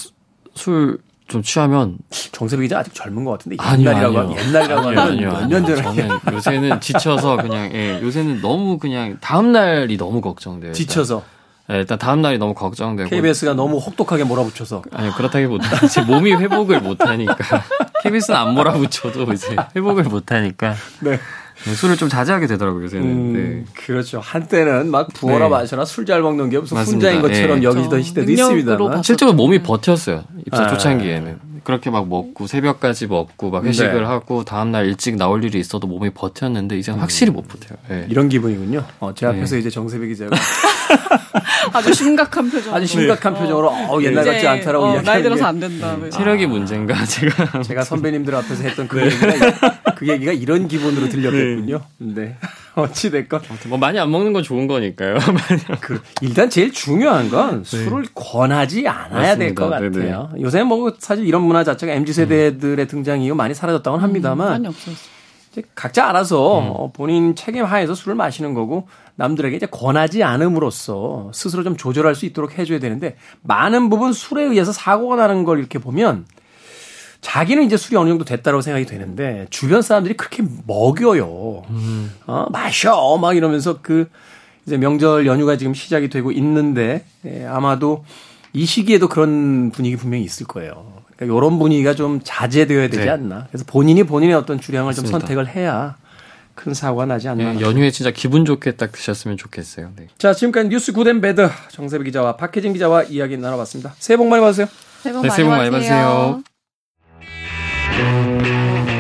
술 0.55 0.99
좀 1.31 1.41
취하면 1.41 1.97
정세배 2.33 2.63
기자 2.63 2.79
아직 2.79 2.93
젊은 2.93 3.23
것 3.23 3.31
같은데 3.31 3.55
아니요, 3.57 3.89
옛날이라고 3.89 4.19
아니요. 4.19 4.31
하면 4.37 4.47
옛날이라고 4.47 4.87
하면 4.89 5.17
몇년 5.49 5.65
전에 5.65 5.81
저는 5.81 6.19
요새는 6.33 6.81
지쳐서 6.81 7.37
그냥 7.37 7.71
예, 7.73 8.01
요새는 8.01 8.41
너무 8.41 8.77
그냥 8.77 9.17
다음 9.21 9.53
날이 9.53 9.95
너무 9.95 10.19
걱정돼요. 10.19 10.73
지쳐서 10.73 11.23
예, 11.71 11.77
일단 11.77 11.97
다음 11.97 12.21
날이 12.21 12.37
너무 12.37 12.53
걱정되고 12.53 13.09
KBS가 13.09 13.53
너무 13.53 13.77
혹독하게 13.77 14.25
몰아붙여서 14.25 14.83
아니 14.91 15.09
그렇다기보다 15.13 15.87
제 15.87 16.01
몸이 16.01 16.33
회복을 16.33 16.81
못 16.81 16.99
하니까 16.99 17.35
KBS는 18.03 18.37
안 18.37 18.53
몰아붙여도 18.53 19.31
이제 19.31 19.55
회복을 19.73 20.03
못 20.03 20.33
하니까 20.33 20.73
네. 20.99 21.17
술을 21.75 21.95
좀 21.97 22.09
자제하게 22.09 22.47
되더라고요 22.47 22.83
요새는. 22.83 23.05
음, 23.07 23.33
네. 23.33 23.71
그렇죠. 23.85 24.19
한때는 24.19 24.89
막 24.91 25.09
부어라 25.13 25.45
네. 25.45 25.49
마셔라 25.49 25.85
술 25.85 26.05
잘 26.05 26.21
먹는 26.21 26.49
게 26.49 26.57
무슨 26.59 26.75
맞습니다. 26.77 27.07
혼자인 27.09 27.21
것처럼 27.21 27.59
예. 27.59 27.63
여기던 27.63 27.89
그렇죠. 27.89 28.03
시대도. 28.03 28.89
봤- 28.89 29.03
실제로 29.03 29.33
몸이 29.33 29.61
버텼어요. 29.61 30.23
입사 30.47 30.63
아. 30.63 30.67
초창기에는. 30.67 31.51
그렇게 31.63 31.91
막 31.91 32.09
먹고 32.09 32.47
새벽까지 32.47 33.05
먹고 33.05 33.51
막 33.51 33.63
회식을 33.63 33.93
네. 34.01 34.03
하고 34.03 34.43
다음날 34.43 34.87
일찍 34.87 35.15
나올 35.15 35.43
일이 35.43 35.59
있어도 35.59 35.85
몸이 35.85 36.09
버텼는데 36.09 36.75
이제는 36.79 36.99
확실히 36.99 37.31
못 37.31 37.47
버텨요. 37.47 37.77
예. 37.91 38.07
이런 38.09 38.29
기분이군요. 38.29 38.83
어, 38.99 39.13
제 39.13 39.27
네. 39.27 39.31
앞에서 39.37 39.57
이제 39.57 39.69
정세배 39.69 40.07
기자가 40.07 40.35
아주 41.73 41.93
심각한 41.93 42.49
표정. 42.49 42.73
아주 42.73 42.87
심각한 42.87 43.35
표정으로 43.35 43.69
어, 43.69 44.01
옛날 44.01 44.25
같지 44.25 44.47
않다라고 44.47 44.85
어, 44.85 44.93
이야기하는 44.95 45.05
나이 45.13 45.23
들어서 45.23 45.43
게안 45.43 45.59
된다. 45.59 45.97
왜. 46.01 46.09
체력이 46.09 46.47
문제인가 46.47 46.95
제가 47.05 47.61
제가 47.61 47.83
선배님들 47.83 48.33
앞에서 48.35 48.63
했던 48.63 48.87
그 48.87 48.97
네. 48.97 49.05
얘기가 49.05 49.93
그 49.95 50.07
얘기가 50.07 50.31
이런 50.31 50.67
기분으로 50.67 51.09
들렸겠 51.09 51.50
군요. 51.55 51.81
네. 51.97 52.37
어찌 52.75 53.11
됐건 53.11 53.41
뭐 53.67 53.77
많이 53.77 53.99
안 53.99 54.09
먹는 54.11 54.33
건 54.33 54.43
좋은 54.43 54.67
거니까요. 54.67 55.17
그 55.81 56.01
일단 56.21 56.49
제일 56.49 56.71
중요한 56.71 57.29
건 57.29 57.63
술을 57.63 58.05
권하지 58.13 58.87
않아야 58.87 59.35
될것 59.35 59.69
네. 59.69 59.89
같아요. 59.89 60.29
요새 60.39 60.63
뭐 60.63 60.93
사실 60.97 61.27
이런 61.27 61.41
문화 61.43 61.63
자체가 61.63 61.93
mz 61.93 62.13
세대들의 62.13 62.87
등장 62.87 63.21
이후 63.21 63.35
많이 63.35 63.53
사라졌다고는 63.53 64.03
합니다만 64.03 64.49
많이 64.49 64.67
없었어. 64.67 65.21
이제 65.51 65.63
각자 65.75 66.07
알아서 66.07 66.59
음. 66.59 66.69
어, 66.69 66.91
본인 66.93 67.35
책임 67.35 67.65
하에서 67.65 67.93
술을 67.93 68.15
마시는 68.15 68.53
거고 68.53 68.87
남들에게 69.15 69.55
이제 69.55 69.65
권하지 69.65 70.23
않음으로써 70.23 71.31
스스로 71.33 71.63
좀 71.63 71.75
조절할 71.75 72.15
수 72.15 72.25
있도록 72.25 72.57
해줘야 72.57 72.79
되는데 72.79 73.17
많은 73.41 73.89
부분 73.89 74.13
술에 74.13 74.43
의해서 74.43 74.71
사고가 74.71 75.17
나는 75.17 75.43
걸 75.43 75.59
이렇게 75.59 75.77
보면 75.77 76.25
자기는 77.21 77.63
이제 77.63 77.77
술이 77.77 77.95
어느 77.97 78.09
정도 78.09 78.25
됐다고 78.25 78.61
생각이 78.61 78.85
되는데 78.85 79.45
주변 79.49 79.81
사람들이 79.81 80.17
그렇게 80.17 80.43
먹여요. 80.65 81.63
음. 81.69 82.11
어, 82.25 82.47
마셔 82.51 83.17
막 83.21 83.37
이러면서 83.37 83.79
그 83.81 84.09
이제 84.65 84.77
명절 84.77 85.25
연휴가 85.27 85.55
지금 85.57 85.73
시작이 85.73 86.09
되고 86.09 86.31
있는데 86.31 87.05
예, 87.25 87.45
아마도 87.45 88.03
이 88.53 88.65
시기에도 88.65 89.07
그런 89.07 89.71
분위기 89.71 89.95
분명히 89.95 90.23
있을 90.23 90.45
거예요. 90.47 91.01
그러니까 91.15 91.37
이런 91.37 91.59
분위기가 91.59 91.93
좀 91.93 92.19
자제되어야 92.23 92.89
되지 92.89 93.05
네. 93.05 93.09
않나. 93.09 93.47
그래서 93.49 93.65
본인이 93.67 94.03
본인의 94.03 94.35
어떤 94.35 94.59
주량을 94.59 94.93
좀 94.93 95.03
맞습니다. 95.03 95.19
선택을 95.19 95.47
해야 95.55 95.95
큰 96.55 96.73
사고가 96.73 97.05
나지 97.05 97.27
않나. 97.29 97.55
예, 97.55 97.61
연휴에 97.61 97.91
진짜 97.91 98.11
기분 98.11 98.45
좋게 98.45 98.71
딱 98.71 98.91
드셨으면 98.91 99.37
좋겠어요. 99.37 99.91
네. 99.95 100.07
자, 100.17 100.33
지금까지 100.33 100.69
뉴스 100.69 100.91
Good 100.91 101.08
and 101.08 101.21
Bad 101.21 101.49
정세배 101.69 102.03
기자와 102.05 102.35
박혜진 102.35 102.73
기자와 102.73 103.03
이야기 103.03 103.37
나눠봤습니다. 103.37 103.93
새해 103.99 104.17
복 104.17 104.27
많이 104.27 104.41
받으세요. 104.41 104.67
새해 105.01 105.13
복 105.13 105.21
네, 105.21 105.27
많이, 105.29 105.35
새해 105.37 105.47
복 105.47 105.55
많이 105.55 105.69
받으세요. 105.71 105.95
받으세요. 105.95 106.43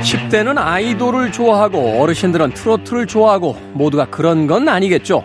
10대는 0.01 0.57
아이돌을 0.57 1.31
좋아하고 1.31 2.01
어르신들은 2.01 2.53
트로트를 2.53 3.07
좋아하고 3.07 3.55
모두가 3.73 4.05
그런 4.05 4.47
건 4.47 4.67
아니겠죠. 4.67 5.23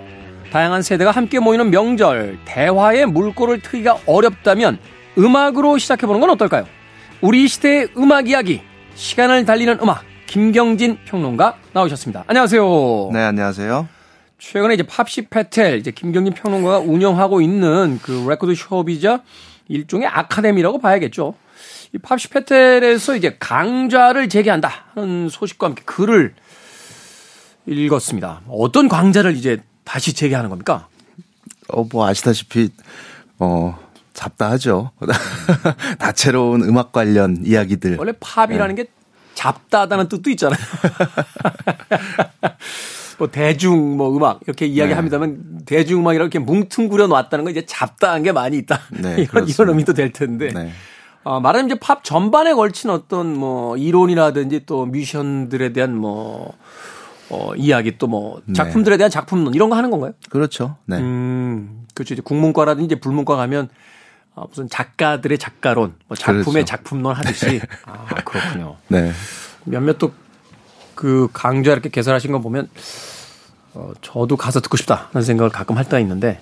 다양한 0.51 0.83
세대가 0.83 1.11
함께 1.11 1.39
모이는 1.39 1.71
명절, 1.71 2.39
대화의 2.45 3.07
물꼬를 3.07 3.61
트기가 3.61 3.99
어렵다면 4.07 4.79
음악으로 5.19 5.79
시작해보는 5.79 6.21
건 6.21 6.31
어떨까요? 6.31 6.67
우리 7.21 7.49
시대의 7.49 7.89
음악 7.97 8.29
이야기, 8.29 8.63
시간을 8.95 9.45
달리는 9.45 9.79
음악, 9.83 10.03
김경진 10.27 10.99
평론가 11.05 11.57
나오셨습니다. 11.73 12.25
안녕하세요. 12.27 13.11
네, 13.13 13.21
안녕하세요. 13.21 13.89
최근에 14.39 14.75
이제 14.75 14.83
팝시 14.83 15.23
페텔, 15.29 15.79
이제 15.79 15.91
김경진 15.91 16.35
평론가가 16.35 16.79
운영하고 16.81 17.41
있는 17.41 17.99
그 18.03 18.27
레코드 18.29 18.55
숍이자 18.55 19.23
일종의 19.69 20.07
아카데미라고 20.07 20.79
봐야겠죠. 20.79 21.35
이 21.95 21.99
팝시 21.99 22.29
페텔에서 22.29 23.17
이제 23.17 23.37
강좌를 23.39 24.29
재개한다 24.29 24.71
하는 24.95 25.29
소식과 25.29 25.69
함께 25.69 25.83
글을 25.85 26.35
읽었습니다. 27.67 28.43
어떤 28.49 28.89
강좌를 28.89 29.37
이제 29.37 29.59
다시 29.85 30.13
재개하는 30.13 30.51
겁니까? 30.51 30.89
어, 31.69 31.85
뭐 31.91 32.07
아시다시피 32.07 32.71
어 33.39 33.79
잡다하죠. 34.15 34.93
다채로운 35.99 36.63
음악 36.63 36.93
관련 36.93 37.39
이야기들. 37.45 37.97
원래 37.99 38.13
팝이라는 38.19 38.75
게 38.75 38.87
잡다하다는 39.35 40.09
뜻도 40.09 40.31
있잖아요. 40.31 40.59
뭐 43.19 43.31
대중 43.31 43.97
뭐 43.97 44.15
음악 44.17 44.41
이렇게 44.47 44.67
이야기합니다만 44.67 45.63
대중 45.67 46.01
음악 46.01 46.15
이렇게 46.15 46.39
뭉뚱그려 46.39 47.07
놨다는 47.07 47.45
건 47.45 47.53
이제 47.53 47.65
잡다한 47.67 48.23
게 48.23 48.33
많이 48.33 48.57
있다. 48.59 48.81
네, 48.91 49.15
이런 49.15 49.27
그렇습니다. 49.27 49.63
이런 49.63 49.69
의미도 49.71 49.95
될 49.95 50.13
텐데. 50.13 50.73
네. 51.27 51.31
어, 51.31 51.41
말하자면 51.41 51.71
이제 51.71 51.79
팝 51.81 52.05
전반에 52.05 52.55
걸친 52.55 52.91
어떤 52.91 53.37
뭐 53.37 53.77
이론이라든지 53.77 54.65
또 54.67 54.87
뮤지션들에 54.87 55.73
대한 55.73 55.97
뭐 55.97 56.55
어, 57.31 57.55
이야기 57.57 57.99
또뭐 57.99 58.43
네. 58.45 58.53
작품들에 58.53 58.97
대한 58.97 59.11
작품론 59.11 59.55
이런 59.55 59.69
거 59.69 59.77
하는 59.77 59.91
건가요? 59.91 60.13
그렇죠. 60.31 60.77
네. 60.87 60.99
음, 60.99 61.87
그렇죠. 61.95 62.15
이제 62.15 62.23
국문과라든지 62.23 62.87
이제 62.87 63.01
불문과 63.01 63.37
가면 63.37 63.69
어, 64.35 64.45
무슨 64.49 64.69
작가들의 64.69 65.39
작가론, 65.39 65.95
뭐 66.09 66.17
작품의 66.17 66.45
그렇죠. 66.45 66.65
작품론 66.67 67.15
하듯이 67.15 67.61
아 67.87 68.05
그렇군요. 68.25 68.77
네. 68.89 69.13
몇몇 69.65 69.99
또 69.99 70.13
그 70.97 71.29
강좌 71.33 71.71
이렇게 71.73 71.91
개설하신 71.91 72.33
거 72.33 72.41
보면 72.41 72.69
어, 73.75 73.93
저도 74.01 74.37
가서 74.37 74.61
듣고 74.61 74.77
싶다 74.77 75.09
하는 75.13 75.25
생각을 75.25 75.51
가끔 75.51 75.77
할 75.77 75.85
때가 75.85 76.01
있는데 76.01 76.41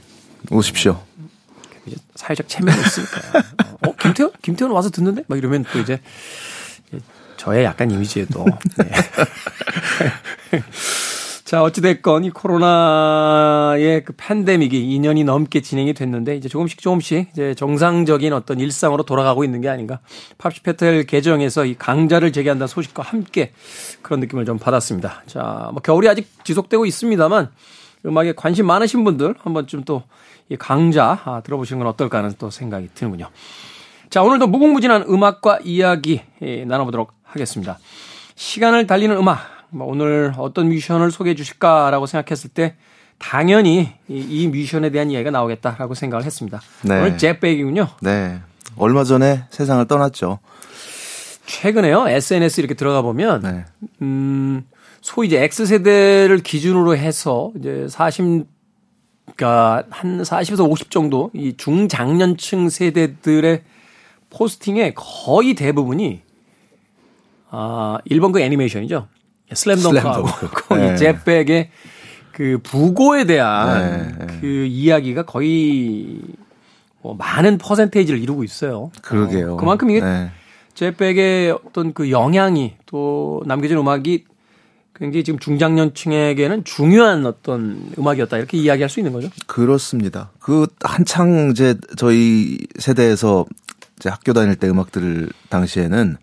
오십시오. 0.50 1.02
이제 1.86 1.96
사회적 2.14 2.48
체면이 2.48 2.80
있으니까. 2.80 3.38
어, 3.86 3.94
김태현? 3.96 4.32
김태현 4.42 4.70
와서 4.70 4.90
듣는데? 4.90 5.24
막 5.26 5.36
이러면 5.36 5.64
또 5.72 5.78
이제 5.78 6.00
저의 7.36 7.64
약간 7.64 7.90
이미지에도. 7.90 8.44
네. 8.78 8.90
자, 11.44 11.62
어찌됐건 11.62 12.24
이 12.24 12.30
코로나의 12.30 14.02
그 14.04 14.14
팬데믹이 14.16 14.98
2년이 14.98 15.24
넘게 15.24 15.60
진행이 15.60 15.92
됐는데 15.92 16.36
이제 16.36 16.48
조금씩 16.48 16.80
조금씩 16.80 17.28
이제 17.32 17.54
정상적인 17.54 18.32
어떤 18.32 18.58
일상으로 18.58 19.02
돌아가고 19.02 19.44
있는 19.44 19.60
게 19.60 19.68
아닌가. 19.68 20.00
팝시 20.38 20.62
페텔 20.62 21.04
개정에서 21.04 21.66
이 21.66 21.74
강자를 21.74 22.32
재개한다는 22.32 22.66
소식과 22.66 23.02
함께 23.02 23.52
그런 24.00 24.20
느낌을 24.20 24.46
좀 24.46 24.58
받았습니다. 24.58 25.22
자, 25.26 25.68
뭐 25.72 25.82
겨울이 25.82 26.08
아직 26.08 26.28
지속되고 26.44 26.86
있습니다만 26.86 27.50
음악에 28.06 28.32
관심 28.32 28.66
많으신 28.66 29.04
분들 29.04 29.34
한번쯤 29.38 29.84
또 29.84 30.02
이 30.48 30.56
강자 30.56 31.20
아, 31.24 31.40
들어보시는 31.42 31.78
건 31.78 31.88
어떨까 31.88 32.18
하는 32.18 32.32
또 32.38 32.50
생각이 32.50 32.90
드는군요. 32.94 33.28
자, 34.10 34.22
오늘도 34.22 34.46
무궁무진한 34.46 35.06
음악과 35.08 35.60
이야기 35.64 36.20
예, 36.42 36.64
나눠보도록 36.64 37.12
하겠습니다. 37.22 37.78
시간을 38.36 38.86
달리는 38.86 39.16
음악. 39.16 39.40
뭐 39.70 39.88
오늘 39.88 40.32
어떤 40.38 40.68
뮤지션을 40.68 41.10
소개해 41.10 41.34
주실까라고 41.34 42.06
생각했을 42.06 42.50
때 42.50 42.76
당연히 43.18 43.92
이, 44.08 44.18
이 44.18 44.48
뮤지션에 44.48 44.90
대한 44.90 45.10
이야기가 45.10 45.30
나오겠다라고 45.30 45.94
생각을 45.94 46.24
했습니다. 46.24 46.60
네. 46.82 47.00
오늘 47.00 47.18
잭백이군요. 47.18 47.88
네. 48.02 48.40
얼마 48.76 49.02
전에 49.02 49.44
세상을 49.50 49.84
떠났죠. 49.86 50.38
최근에요. 51.46 52.08
SNS 52.08 52.60
이렇게 52.60 52.74
들어가 52.74 53.02
보면 53.02 53.42
네. 53.42 53.64
음, 54.02 54.64
소위 55.00 55.26
이제 55.26 55.42
X세대를 55.42 56.38
기준으로 56.38 56.96
해서 56.96 57.52
이제 57.58 57.86
40 57.88 58.53
그러니까 59.24 59.84
한 59.90 60.22
40에서 60.22 60.68
50 60.68 60.90
정도 60.90 61.30
이 61.34 61.56
중장년층 61.56 62.68
세대들의 62.68 63.62
포스팅에 64.30 64.92
거의 64.94 65.54
대부분이 65.54 66.22
아, 67.50 67.98
일본 68.04 68.32
그 68.32 68.40
애니메이션이죠. 68.40 69.08
슬램덩크하고 69.52 70.26
슬램덩크. 70.26 70.74
이 70.74 70.78
네. 70.78 70.96
jet백의 70.96 71.70
그 72.32 72.58
부고에 72.62 73.24
대한 73.24 74.16
네, 74.18 74.26
네. 74.26 74.38
그 74.40 74.46
이야기가 74.46 75.22
거의 75.24 76.20
뭐 77.00 77.14
많은 77.14 77.58
퍼센테이지를 77.58 78.20
이루고 78.20 78.42
있어요. 78.42 78.90
그러게요. 79.02 79.54
어, 79.54 79.56
그만큼 79.56 79.90
이게 79.90 80.00
네. 80.00 80.30
jet백의 80.74 81.52
어떤 81.64 81.92
그 81.92 82.10
영향이 82.10 82.74
또 82.86 83.42
남겨진 83.46 83.78
음악이 83.78 84.24
굉장히 84.96 85.24
지금 85.24 85.38
중장년층에게는 85.40 86.64
중요한 86.64 87.26
어떤 87.26 87.90
음악이었다 87.98 88.36
이렇게 88.38 88.56
이야기할 88.58 88.88
수 88.88 89.00
있는 89.00 89.12
거죠. 89.12 89.28
그렇습니다. 89.46 90.30
그 90.38 90.66
한창 90.82 91.50
이제 91.50 91.76
저희 91.96 92.58
세대에서 92.78 93.44
이제 93.98 94.08
학교 94.08 94.32
다닐 94.32 94.54
때 94.56 94.68
음악 94.68 94.92
들을 94.92 95.28
당시에는 95.48 96.16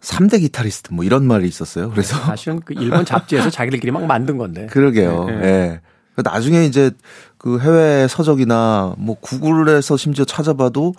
3대 0.00 0.40
기타리스트 0.40 0.94
뭐 0.94 1.04
이런 1.04 1.26
말이 1.26 1.46
있었어요. 1.46 1.90
그래서 1.90 2.16
사실은 2.16 2.60
그 2.60 2.72
일본 2.74 3.04
잡지에서 3.04 3.50
자기들끼리 3.50 3.90
막 3.92 4.06
만든 4.06 4.38
건데. 4.38 4.66
그러게요. 4.66 5.24
네, 5.26 5.32
예. 5.34 5.38
네. 5.40 5.80
그 6.16 6.22
나중에 6.24 6.64
이제 6.64 6.90
그 7.36 7.58
해외 7.60 8.06
서적이나 8.08 8.94
뭐 8.98 9.16
구글에서 9.20 9.96
심지어 9.98 10.24
찾아봐도 10.24 10.94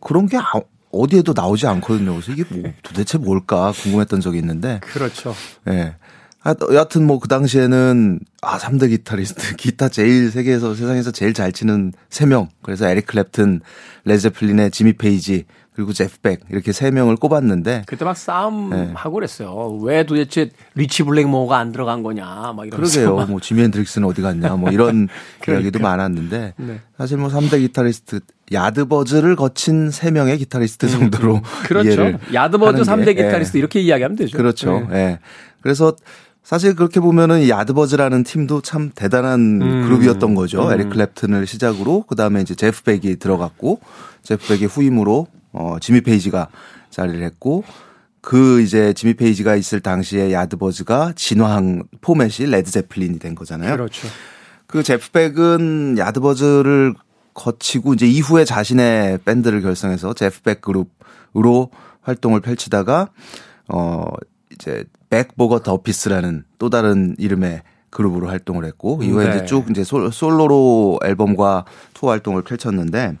그런 0.00 0.26
게 0.28 0.36
아- 0.38 0.60
어디에도 0.92 1.32
나오지 1.34 1.66
않거든요. 1.66 2.12
그래서 2.12 2.30
이게 2.30 2.44
뭐 2.48 2.70
도대체 2.84 3.18
뭘까 3.18 3.72
궁금했던 3.72 4.20
적이 4.20 4.38
있는데 4.38 4.78
그렇죠. 4.84 5.34
예. 5.68 5.96
하- 6.44 6.54
여하튼 6.72 7.06
뭐 7.06 7.18
그 7.18 7.26
당시에는 7.28 8.20
아 8.42 8.58
3대 8.58 8.90
기타리스트 8.90 9.56
기타 9.56 9.88
제일 9.88 10.30
세계에서 10.30 10.74
세상에서 10.74 11.10
제일 11.10 11.32
잘 11.32 11.52
치는 11.52 11.92
3명 12.10 12.48
그래서 12.62 12.86
에릭 12.88 13.06
클랩튼, 13.06 13.60
레드 14.04 14.25
제플린의 14.25 14.70
지미 14.70 14.92
페이지 14.92 15.44
그리고 15.74 15.92
제프 15.92 16.18
백 16.22 16.40
이렇게 16.50 16.70
3명을 16.70 17.18
꼽았는데 17.18 17.82
그때 17.86 18.04
막 18.04 18.16
싸움 18.16 18.70
네. 18.70 18.90
하고 18.94 19.14
그랬어요. 19.14 19.76
왜 19.82 20.04
도대체 20.04 20.50
리치 20.76 21.02
블랙모어가 21.02 21.58
안 21.58 21.72
들어간 21.72 22.02
거냐, 22.04 22.24
막 22.54 22.66
이러면서. 22.66 23.00
그러게요. 23.00 23.16
막. 23.16 23.28
뭐 23.30 23.40
지미 23.40 23.62
핸드릭스는 23.62 24.06
어디 24.06 24.22
갔냐 24.22 24.54
뭐 24.56 24.70
이런 24.70 25.08
그러니까. 25.40 25.62
이야기도 25.64 25.80
많았는데 25.82 26.54
네. 26.58 26.80
사실 26.98 27.16
뭐 27.16 27.28
3대 27.28 27.58
기타리스트 27.58 28.20
야드버즈를 28.52 29.34
거친 29.34 29.88
3명의 29.88 30.38
기타리스트 30.38 30.88
정도로 30.88 31.40
그렇죠. 31.64 31.88
이해를 31.88 32.18
야드버즈 32.32 32.88
하는 32.88 33.04
3대 33.04 33.16
게, 33.16 33.24
기타리스트 33.24 33.56
예. 33.56 33.58
이렇게 33.58 33.80
이야기하면 33.80 34.16
되죠. 34.16 34.36
그렇죠. 34.36 34.86
네. 34.90 34.96
예. 34.96 35.18
그래서 35.60 35.96
사실 36.44 36.76
그렇게 36.76 37.00
보면은 37.00 37.40
이 37.40 37.48
야드버즈라는 37.48 38.22
팀도 38.22 38.60
참 38.60 38.92
대단한 38.94 39.62
음. 39.62 39.82
그룹이었던 39.84 40.34
거죠. 40.34 40.70
에릭 40.70 40.90
클랩튼을 40.90 41.46
시작으로 41.46 42.02
그다음에 42.02 42.42
이제 42.42 42.54
제프 42.54 42.82
백이 42.82 43.16
들어갔고 43.16 43.80
제프 44.22 44.48
백의 44.48 44.68
후임으로 44.68 45.26
어 45.52 45.78
지미 45.80 46.02
페이지가 46.02 46.48
자리를 46.90 47.22
했고 47.22 47.64
그 48.20 48.60
이제 48.60 48.92
지미 48.92 49.14
페이지가 49.14 49.56
있을 49.56 49.80
당시에 49.80 50.32
야드버즈가 50.32 51.14
진화한 51.16 51.82
포맷이 52.02 52.46
레드 52.50 52.70
제플린이 52.70 53.18
된 53.18 53.34
거잖아요. 53.34 53.72
그렇죠. 53.72 54.06
그 54.66 54.82
제프 54.82 55.12
백은 55.12 55.96
야드버즈를 55.96 56.94
거치고 57.32 57.94
이제 57.94 58.06
이후에 58.06 58.44
자신의 58.44 59.18
밴드를 59.24 59.62
결성해서 59.62 60.12
제프 60.12 60.42
백 60.42 60.60
그룹으로 60.60 61.70
활동을 62.02 62.40
펼치다가 62.40 63.08
어 63.68 64.04
이제 64.52 64.84
백 65.14 65.29
보거트 65.29 65.60
어피스라는 65.60 66.44
또 66.58 66.70
다른 66.70 67.14
이름의 67.18 67.62
그룹으로 67.90 68.28
활동을 68.28 68.64
했고 68.64 69.00
이후에 69.02 69.28
네. 69.30 69.36
이제 69.36 69.44
쭉 69.46 69.66
이제 69.70 69.84
솔- 69.84 70.10
솔로로 70.12 70.98
앨범과 71.04 71.64
투어 71.94 72.10
활동을 72.10 72.42
펼쳤는데 72.42 73.16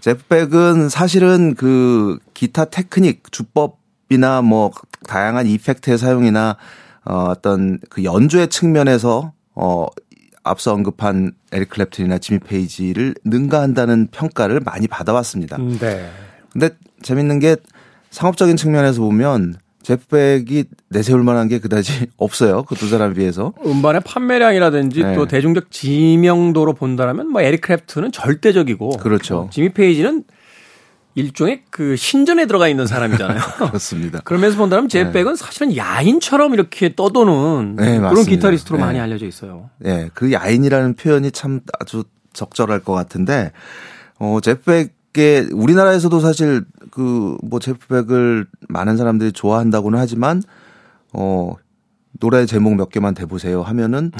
제프 0.00 0.24
백은 0.28 0.88
사실은 0.88 1.54
그 1.54 2.18
기타 2.34 2.64
테크닉 2.64 3.30
주법이나 3.30 4.42
뭐 4.42 4.72
다양한 5.06 5.46
이펙트의 5.46 5.98
사용이나 5.98 6.56
어 7.04 7.26
어떤 7.30 7.78
그 7.88 8.02
연주의 8.04 8.48
측면에서 8.48 9.32
어 9.54 9.86
앞서 10.42 10.72
언급한 10.72 11.32
에릭 11.52 11.70
클랩튼이나 11.70 12.20
지미 12.20 12.38
페이지를 12.40 13.14
능가한다는 13.24 14.08
평가를 14.10 14.60
많이 14.60 14.88
받아왔습니다. 14.88 15.56
음, 15.56 15.78
네. 15.78 16.10
근데 16.52 16.70
재밌는 17.02 17.38
게 17.38 17.56
상업적인 18.10 18.56
측면에서 18.56 19.00
보면 19.02 19.54
제프 19.88 20.06
백이 20.08 20.64
내세울 20.90 21.22
만한 21.22 21.48
게 21.48 21.58
그다지 21.60 22.08
없어요. 22.18 22.62
그 22.64 22.74
두 22.74 22.88
사람에 22.88 23.14
비해서. 23.14 23.54
음반의 23.64 24.02
판매량이라든지 24.04 25.02
네. 25.02 25.14
또 25.14 25.26
대중적 25.26 25.70
지명도로 25.70 26.74
본다면 26.74 27.28
뭐 27.30 27.40
에릭 27.40 27.62
클랩튼은 27.62 28.12
절대적이고 28.12 28.98
그렇죠. 28.98 29.38
어, 29.38 29.50
지미 29.50 29.70
페이지는 29.70 30.24
일종의 31.14 31.62
그 31.70 31.96
신전에 31.96 32.44
들어가 32.46 32.68
있는 32.68 32.86
사람이잖아요. 32.86 33.40
그렇습니다. 33.56 34.20
그러면서 34.24 34.58
본다면 34.58 34.90
제프 34.90 35.09
백은 35.09 35.36
사실은 35.36 35.74
야인처럼 35.74 36.52
이렇게 36.52 36.94
떠도는 36.94 37.76
네, 37.76 37.84
그런 37.96 38.02
맞습니다. 38.02 38.30
기타리스트로 38.30 38.78
네. 38.78 38.84
많이 38.84 39.00
알려져 39.00 39.26
있어요. 39.26 39.70
예, 39.86 40.10
그 40.12 40.32
야인이라는 40.32 40.94
표현이 40.96 41.30
참 41.32 41.60
아주 41.80 42.04
적절할 42.34 42.80
것 42.80 42.92
같은데, 42.92 43.52
어, 44.18 44.38
제프 44.42 44.88
백의, 45.18 45.48
우리나라에서도 45.52 46.20
사실 46.20 46.64
그, 46.92 47.36
뭐, 47.42 47.58
제프백을 47.58 48.46
많은 48.68 48.96
사람들이 48.96 49.32
좋아한다고는 49.32 49.98
하지만, 49.98 50.42
어, 51.12 51.54
노래 52.20 52.46
제목 52.46 52.74
몇 52.76 52.88
개만 52.88 53.14
대보세요 53.14 53.62
하면은 53.62 54.12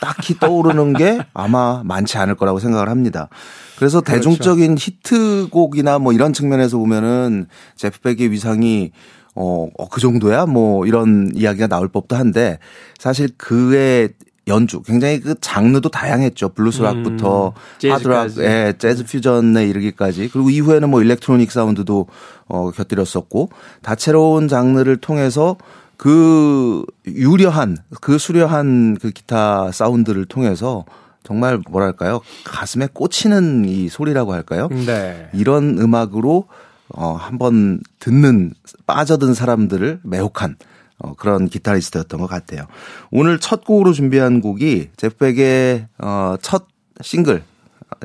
딱히 0.00 0.38
떠오르는 0.38 0.94
게 0.94 1.20
아마 1.34 1.82
많지 1.84 2.18
않을 2.18 2.34
거라고 2.34 2.58
생각을 2.58 2.88
합니다. 2.88 3.28
그래서 3.76 4.00
그렇죠. 4.00 4.30
대중적인 4.30 4.76
히트곡이나 4.78 5.98
뭐 5.98 6.12
이런 6.12 6.32
측면에서 6.32 6.78
보면은 6.78 7.46
제프백의 7.76 8.30
위상이 8.30 8.92
어, 9.34 9.68
어, 9.78 9.88
그 9.88 10.00
정도야? 10.00 10.46
뭐 10.46 10.86
이런 10.86 11.30
이야기가 11.34 11.66
나올 11.66 11.88
법도 11.88 12.16
한데 12.16 12.58
사실 12.98 13.28
그의 13.36 14.10
연주 14.50 14.82
굉장히 14.82 15.20
그 15.20 15.34
장르도 15.40 15.88
다양했죠. 15.88 16.50
블루스 16.50 16.82
락부터 16.82 17.54
음. 17.84 17.90
하드락, 17.90 18.36
예, 18.38 18.74
재즈 18.76 19.06
퓨전에 19.06 19.66
이르기까지 19.66 20.28
그리고 20.28 20.50
이후에는 20.50 20.90
뭐 20.90 21.00
일렉트로닉 21.00 21.50
사운드도 21.50 22.06
어, 22.48 22.70
곁들였었고 22.72 23.48
다채로운 23.82 24.48
장르를 24.48 24.98
통해서 24.98 25.56
그 25.96 26.84
유려한 27.06 27.76
그 28.00 28.18
수려한 28.18 28.96
그 29.00 29.10
기타 29.10 29.70
사운드를 29.70 30.24
통해서 30.24 30.84
정말 31.22 31.60
뭐랄까요 31.68 32.22
가슴에 32.44 32.88
꽂히는 32.92 33.66
이 33.66 33.88
소리라고 33.88 34.32
할까요? 34.32 34.68
네. 34.70 35.28
이런 35.34 35.78
음악으로 35.78 36.46
어 36.88 37.12
한번 37.12 37.80
듣는 38.00 38.52
빠져든 38.86 39.34
사람들을 39.34 40.00
매혹한 40.02 40.56
어 41.02 41.14
그런 41.14 41.48
기타리스트였던 41.48 42.20
것 42.20 42.26
같아요. 42.26 42.66
오늘 43.10 43.38
첫 43.40 43.64
곡으로 43.64 43.92
준비한 43.92 44.40
곡이 44.40 44.90
제프 44.96 45.37
백의 45.37 45.86
어 45.98 46.36
첫 46.42 46.66
싱글 47.02 47.42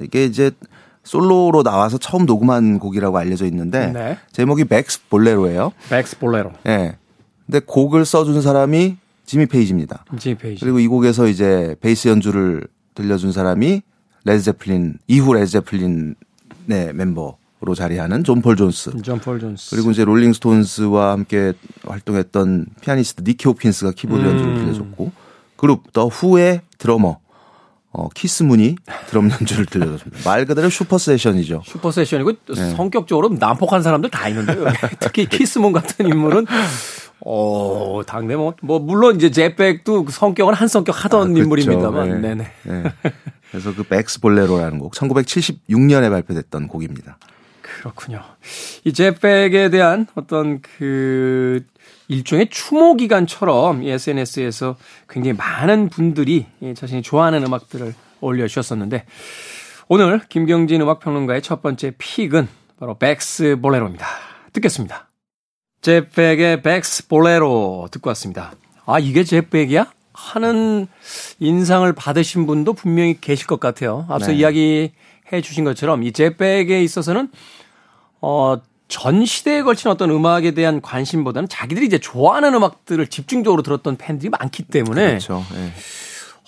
이게 0.01 0.25
이제 0.25 0.51
솔로로 1.03 1.61
나와서 1.63 1.97
처음 1.97 2.25
녹음한 2.25 2.79
곡이라고 2.79 3.17
알려져 3.17 3.45
있는데 3.45 3.91
네. 3.91 4.17
제목이 4.31 4.65
Beck's 4.67 5.07
Bolero예요. 5.09 5.71
Beck's 5.89 6.17
Bolero. 6.17 6.51
예. 6.67 6.97
근데 7.45 7.59
곡을 7.59 8.05
써준 8.05 8.41
사람이 8.41 8.97
지미 9.25 9.45
페이지입니다. 9.45 10.05
지미 10.17 10.35
페이지. 10.35 10.61
그리고 10.61 10.79
이 10.79 10.87
곡에서 10.87 11.27
이제 11.27 11.75
베이스 11.81 12.07
연주를 12.07 12.65
들려준 12.95 13.31
사람이 13.31 13.81
레드 14.23 14.41
제플린 14.41 14.97
이후 15.07 15.33
레드 15.33 15.45
제플린의 15.47 16.15
멤버 16.93 17.37
로 17.65 17.73
자리하는 17.75 18.23
존 18.23 18.41
폴 18.41 18.55
존스. 18.55 19.01
존 19.01 19.19
폴 19.19 19.39
존스. 19.39 19.75
그리고 19.75 19.91
이제 19.91 20.03
롤링스톤스와 20.05 21.11
함께 21.11 21.53
활동했던 21.85 22.67
피아니스트 22.81 23.23
니키 23.25 23.47
홉킨스가 23.47 23.91
키보드 23.91 24.21
음. 24.21 24.27
연주를 24.27 24.55
들려줬고 24.59 25.11
그룹 25.57 25.91
더 25.93 26.07
후의 26.07 26.61
드러머 26.77 27.19
어, 27.91 28.09
키스 28.13 28.43
문이 28.43 28.75
드럼 29.07 29.31
연주를 29.31 29.65
들려줬습니다. 29.65 30.29
말 30.29 30.45
그대로 30.45 30.69
슈퍼 30.69 30.97
세션이죠. 30.97 31.61
슈퍼 31.65 31.91
세션이고 31.91 32.33
네. 32.55 32.69
성격적으로 32.75 33.29
난폭한 33.29 33.81
사람들 33.83 34.09
다 34.11 34.27
있는데요. 34.29 34.65
특히 34.99 35.25
키스 35.27 35.59
문 35.59 35.71
같은 35.71 36.05
인물은 36.05 36.45
어, 37.25 38.01
당대 38.05 38.35
뭐, 38.35 38.53
뭐 38.61 38.79
물론 38.79 39.15
이제 39.15 39.31
제프 39.31 39.66
백도 39.66 40.07
성격은 40.09 40.53
한 40.53 40.67
성격 40.67 41.05
하던 41.05 41.21
아, 41.21 41.23
그렇죠. 41.25 41.41
인물입니다만. 41.43 42.21
네. 42.21 42.35
네. 42.35 42.51
네. 42.63 42.83
그래서 43.49 43.73
그 43.73 43.83
Beck's 43.83 44.19
Bolero라는 44.19 44.79
곡 44.79 44.93
1976년에 44.93 46.09
발표됐던 46.09 46.67
곡입니다. 46.67 47.17
그렇군요. 47.85 48.23
이 48.83 48.93
제프 48.93 49.31
백에 49.31 49.69
대한 49.69 50.07
어떤 50.15 50.59
그 50.61 51.63
일종의 52.07 52.49
추모 52.49 52.95
기간처럼 52.95 53.83
SNS에서 53.83 54.75
굉장히 55.07 55.37
많은 55.37 55.89
분들이 55.89 56.47
자신이 56.75 57.03
좋아하는 57.03 57.45
음악들을 57.45 57.93
올려주셨었는데 58.21 59.05
오늘 59.87 60.19
김경진 60.29 60.81
음악평론가의 60.81 61.43
첫 61.43 61.61
번째 61.61 61.93
픽은 61.99 62.47
바로 62.79 62.97
Beck's 62.97 63.57
Bolero입니다. 63.61 64.07
듣겠습니다. 64.53 65.09
제프 65.81 66.19
백의 66.19 66.63
Beck's 66.63 67.07
Bolero 67.07 67.89
듣고 67.91 68.09
왔습니다. 68.09 68.53
아 68.87 68.97
이게 68.97 69.23
제백이야? 69.23 69.91
하는 70.11 70.87
인상을 71.39 71.91
받으신 71.93 72.47
분도 72.47 72.73
분명히 72.73 73.19
계실 73.21 73.45
것 73.45 73.59
같아요. 73.59 74.07
앞서 74.09 74.31
네. 74.31 74.37
이야기 74.37 74.91
해 75.31 75.41
주신 75.41 75.63
것처럼 75.63 76.03
이 76.03 76.11
제백에 76.11 76.81
있어서는 76.83 77.29
어, 78.27 78.59
전 78.87 79.23
시대에 79.23 79.61
걸친 79.61 79.91
어떤 79.91 80.09
음악에 80.09 80.51
대한 80.51 80.81
관심보다는 80.81 81.47
자기들이 81.47 81.85
이제 81.85 81.99
좋아하는 81.99 82.55
음악들을 82.55 83.05
집중적으로 83.07 83.61
들었던 83.61 83.97
팬들이 83.97 84.29
많기 84.29 84.63
때문에 84.63 85.07
그렇죠. 85.09 85.45
네. 85.53 85.71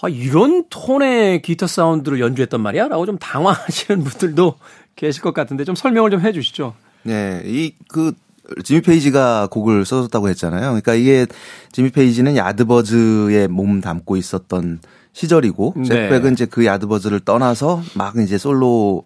아, 0.02 0.10
이런 0.10 0.64
톤의 0.70 1.44
기타 1.44 1.68
사운드를 1.68 2.20
연주했단 2.20 2.62
말이야? 2.62 2.88
라고 2.88 3.06
좀 3.06 3.20
당황하시는 3.20 4.02
분들도 4.06 4.56
계실 4.96 5.22
것 5.22 5.36
같은데 5.36 5.66
좀 5.66 5.76
설명을 5.76 6.10
좀 6.10 6.22
해 6.22 6.32
주시죠. 6.32 6.74
네. 7.04 7.44
이, 7.46 7.74
그, 7.90 8.14
지미 8.64 8.82
페이지가 8.82 9.48
곡을 9.52 9.86
써줬다고 9.86 10.30
했잖아요. 10.30 10.62
그러니까 10.62 10.96
이게 10.96 11.28
지미 11.72 11.92
페이지는 11.92 12.36
야드버즈에 12.38 13.48
몸 13.48 13.82
담고 13.82 14.18
있었던 14.18 14.80
시절이고, 15.14 15.74
네. 15.78 15.84
잭백은 15.84 16.34
이제 16.34 16.46
그 16.46 16.66
야드버즈를 16.66 17.20
떠나서 17.20 17.84
막 17.96 18.16
이제 18.18 18.38
솔로로 18.38 19.04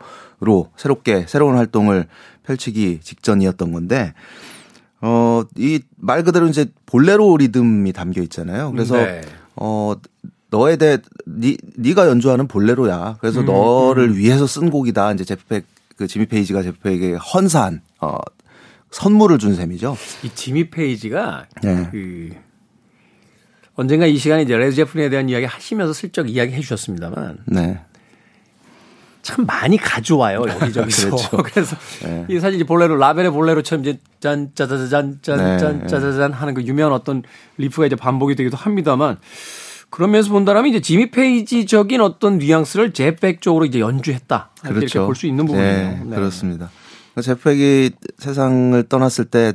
새롭게 0.77 1.25
새로운 1.27 1.55
활동을 1.55 2.07
펼치기 2.55 2.99
직전이었던 3.01 3.71
건데 3.71 4.13
어, 5.01 5.43
이 5.57 5.79
말 5.97 6.23
그대로 6.23 6.47
이제 6.47 6.65
볼레로 6.85 7.37
리듬이 7.37 7.93
담겨 7.93 8.21
있잖아요. 8.23 8.71
그래서 8.71 8.97
네. 8.97 9.21
어 9.55 9.93
너에 10.49 10.75
대해 10.75 10.97
니 11.27 11.57
네가 11.77 12.07
연주하는 12.07 12.47
볼레로야. 12.47 13.17
그래서 13.21 13.41
음, 13.41 13.45
너를 13.45 14.09
음. 14.09 14.15
위해서 14.17 14.45
쓴 14.47 14.69
곡이다. 14.69 15.13
이제 15.13 15.23
제프백 15.23 15.65
그 15.95 16.07
지미 16.07 16.25
페이지가 16.25 16.63
제프 16.63 16.84
백에게 16.84 17.13
헌사한 17.13 17.81
어 18.01 18.17
선물을 18.89 19.37
준 19.37 19.55
셈이죠. 19.55 19.95
이 20.23 20.29
지미 20.33 20.69
페이지가 20.69 21.45
네. 21.63 21.87
그 21.91 22.31
언젠가 23.75 24.05
이 24.05 24.17
시간에 24.17 24.41
이제 24.41 24.57
레드 24.57 24.75
제플린에 24.75 25.09
대한 25.09 25.29
이야기 25.29 25.45
하시면서 25.45 25.93
슬쩍 25.93 26.29
이야기 26.29 26.53
해 26.53 26.59
주셨습니다만 26.61 27.39
네. 27.45 27.79
참 29.21 29.45
많이 29.45 29.77
가져와요 29.77 30.43
여기저기서. 30.47 31.09
그렇죠. 31.15 31.37
그래서 31.43 31.75
네. 32.03 32.25
이 32.29 32.39
사실 32.39 32.63
볼레로 32.65 32.95
라벨의 32.97 33.31
볼레로처럼 33.31 33.83
이제 33.85 33.99
짠 34.19 34.51
짜자잔 34.55 35.19
짠짠 35.21 35.79
네. 35.81 35.87
짜자잔 35.87 36.33
하는 36.33 36.53
그 36.53 36.63
유명한 36.63 36.93
어떤 36.93 37.23
리프가 37.57 37.85
이제 37.85 37.95
반복이 37.95 38.35
되기도 38.35 38.57
합니다만 38.57 39.17
그러면서 39.89 40.31
본다면 40.31 40.67
이제 40.67 40.79
지미 40.79 41.11
페이지적인 41.11 41.99
어떤 42.01 42.37
뉘앙스를 42.37 42.93
제프 42.93 43.20
백 43.20 43.41
쪽으로 43.41 43.65
이제 43.65 43.79
연주했다 43.79 44.51
그렇죠. 44.61 44.79
이렇게 44.79 44.99
볼 44.99 45.15
수 45.15 45.27
있는 45.27 45.45
부분이에요. 45.45 45.73
네, 45.89 46.01
네. 46.05 46.15
그렇습니다. 46.15 46.69
제프 47.21 47.56
백이 47.56 47.91
세상을 48.17 48.81
떠났을 48.87 49.25
때 49.25 49.53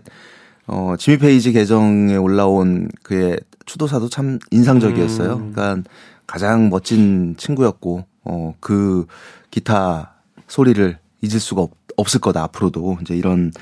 어, 0.66 0.94
지미 0.98 1.16
페이지 1.18 1.52
계정에 1.52 2.16
올라온 2.16 2.88
그의 3.02 3.38
추도사도 3.64 4.08
참 4.10 4.38
인상적이었어요. 4.50 5.34
음. 5.34 5.52
그러니까 5.52 5.88
가장 6.26 6.68
멋진 6.68 7.34
친구였고 7.38 8.04
어, 8.26 8.54
그 8.60 9.06
기타 9.50 10.14
소리를 10.48 10.98
잊을 11.22 11.40
수가 11.40 11.62
없, 11.62 11.70
없을 11.96 12.20
거다 12.20 12.42
앞으로도 12.44 12.98
이제 13.00 13.14
이런 13.16 13.52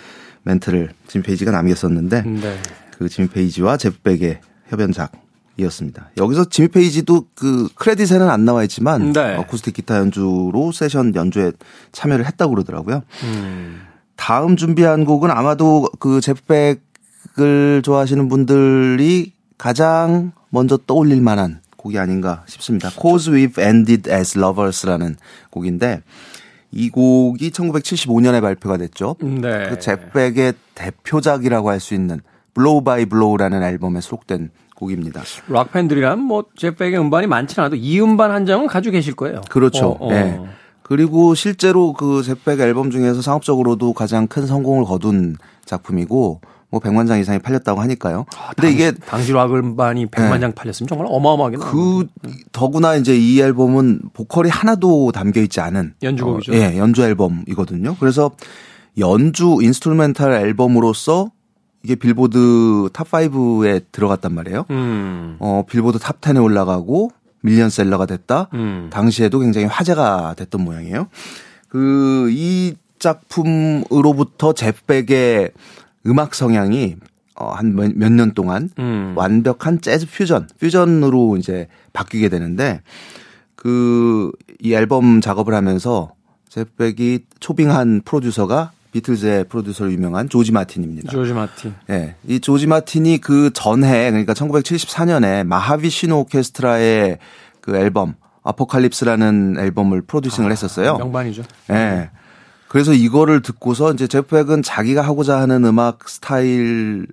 멘트를 0.43 0.91
짐 1.07 1.23
페이지가 1.23 1.51
남겼었는데 1.51 2.23
네. 2.23 2.59
그 2.99 3.14
짐 3.14 3.29
페이지와 3.29 3.77
제프 3.77 4.06
백의 4.06 4.41
협연작이었습니다. 4.69 6.11
여기서 6.19 6.47
짐 6.47 6.69
페이지도 6.69 7.27
그 7.35 7.69
크레딧에는 7.75 8.29
안 8.29 8.45
나와 8.45 8.63
있지만 8.65 9.13
네. 9.13 9.37
어쿠스틱 9.37 9.75
기타 9.75 9.99
연주로 9.99 10.73
세션 10.73 11.15
연주에 11.15 11.53
참여를 11.93 12.27
했다고 12.27 12.55
그러더라고요. 12.55 13.03
음. 13.25 13.83
다음 14.17 14.57
준비한 14.57 15.05
곡은 15.05 15.31
아마도 15.31 15.89
그 15.99 16.21
제프백을 16.21 17.83
좋아하시는 17.83 18.29
분들이 18.29 19.33
가장 19.59 20.33
먼저 20.51 20.77
떠올릴 20.77 21.21
만한 21.21 21.61
곡이 21.85 21.99
아닌가 21.99 22.43
싶습니다. 22.47 22.91
Cause 22.91 23.31
We've 23.31 23.59
Ended 23.59 24.11
as 24.11 24.39
Lovers라는 24.39 25.17
곡인데 25.51 26.01
이 26.73 26.89
곡이 26.89 27.51
1975년에 27.51 28.41
발표가 28.41 28.79
됐죠. 28.79 29.17
네. 29.21 29.69
그 29.69 29.79
잭백의 29.79 30.55
대표작이라고 30.75 31.71
할 31.71 31.79
수 31.79 31.95
있는 31.95 32.21
Blow 32.55 32.83
by 32.83 33.05
Blow라는 33.07 33.63
앨범에 33.63 34.01
수록된 34.01 34.51
곡입니다. 34.77 35.23
락 35.49 35.73
팬들이란 35.73 36.21
뭐 36.21 36.47
잭백의 36.57 36.99
음반이 36.99 37.27
많지 37.27 37.61
않아도 37.61 37.77
이 37.77 38.01
음반 38.01 38.31
한 38.31 38.47
장은 38.47 38.67
가지고 38.67 38.93
계실 38.93 39.15
거예요. 39.15 39.43
그렇죠. 39.51 39.91
어, 39.91 40.07
어. 40.07 40.11
네. 40.11 40.41
그리고 40.83 41.35
실제로 41.35 41.93
그 41.93 42.23
제프 42.23 42.44
백 42.44 42.61
앨범 42.61 42.91
중에서 42.91 43.23
상업적으로도 43.23 43.93
가장 43.93 44.27
큰 44.27 44.47
성공을 44.47 44.85
거둔 44.85 45.37
작품이고 45.65 46.41
뭐 46.71 46.81
100만 46.81 47.07
장 47.07 47.19
이상이 47.19 47.39
팔렸다고 47.39 47.81
하니까요. 47.81 48.27
아, 48.37 48.53
근데 48.55 48.63
당시, 48.63 48.75
이게 48.75 48.93
당시 48.93 49.33
락음반이 49.33 50.07
100만 50.07 50.33
네. 50.35 50.41
장 50.41 50.53
팔렸으면 50.53 50.89
정말 50.89 51.07
어마어마하게 51.11 51.57
그 51.59 52.07
더구나 52.53 52.97
이제 52.97 53.17
이 53.17 53.41
앨범은 53.41 54.01
보컬이 54.13 54.49
하나도 54.51 55.13
담겨 55.13 55.41
있지 55.41 55.61
않은 55.61 55.95
연주곡이죠. 56.03 56.53
어, 56.53 56.55
예, 56.57 56.77
연주 56.79 57.03
앨범이거든요. 57.03 57.97
그래서 58.01 58.33
연주 58.99 59.59
instrumental 59.61 60.33
앨범으로서 60.33 61.31
이게 61.83 61.95
빌보드 61.95 62.89
top 62.93 63.11
5에 63.11 63.85
들어갔단 63.93 64.35
말이에요. 64.35 64.65
음. 64.71 65.37
어, 65.39 65.65
빌보드 65.69 65.99
top 65.99 66.21
10에 66.21 66.43
올라가고 66.43 67.11
밀리언셀러가 67.43 68.07
됐다. 68.07 68.49
음. 68.55 68.89
당시에도 68.91 69.39
굉장히 69.41 69.67
화제가 69.67 70.35
됐던 70.37 70.63
모양이에요. 70.63 71.09
그 71.69 72.31
이 72.33 72.75
작품으로부터 72.99 74.53
잭백의 74.55 75.51
음악 76.07 76.35
성향이 76.35 76.97
어, 77.37 77.51
한몇년 77.51 78.33
동안 78.35 78.71
음. 78.79 79.15
완벽한 79.17 79.81
재즈 79.81 80.07
퓨전, 80.09 80.49
퓨전으로 80.61 81.37
이제 81.37 81.69
바뀌게 81.93 82.29
되는데 82.29 82.81
그 83.57 84.31
이 84.65 84.73
앨범 84.73 85.21
작업을 85.21 85.53
하면서 85.55 86.13
제백이 86.49 87.27
초빙한 87.39 88.01
프로듀서가 88.07 88.73
비틀즈의 88.93 89.45
프로듀서로 89.45 89.93
유명한 89.93 90.31
조지 90.31 90.53
마틴입니다. 90.53 91.11
조지 91.13 91.35
마틴. 91.35 91.75
예. 91.91 91.93
네, 91.93 92.15
이 92.27 92.41
조지 92.41 92.67
마틴이 92.67 93.19
그 93.19 93.51
전해 93.53 94.11
그러니까 94.11 94.33
1974년에 94.33 95.45
마하비 95.45 95.91
시노 95.91 96.21
오케스트라의 96.21 97.19
그 97.61 97.77
앨범 97.77 98.15
아포칼립스라는 98.43 99.57
앨범을 99.59 100.03
프로듀싱을 100.03 100.49
아, 100.49 100.53
했었어요. 100.53 100.97
명반이죠. 100.97 101.43
예. 101.71 101.75
네. 101.75 102.11
그래서 102.75 102.93
이거를 102.93 103.41
듣고서 103.41 103.93
이제 103.93 104.09
제프 104.09 104.35
백은 104.35 104.63
자기가 104.63 105.01
하고자 105.01 105.39
하는 105.41 105.65
음악 105.65 106.09
스타일을 106.09 107.07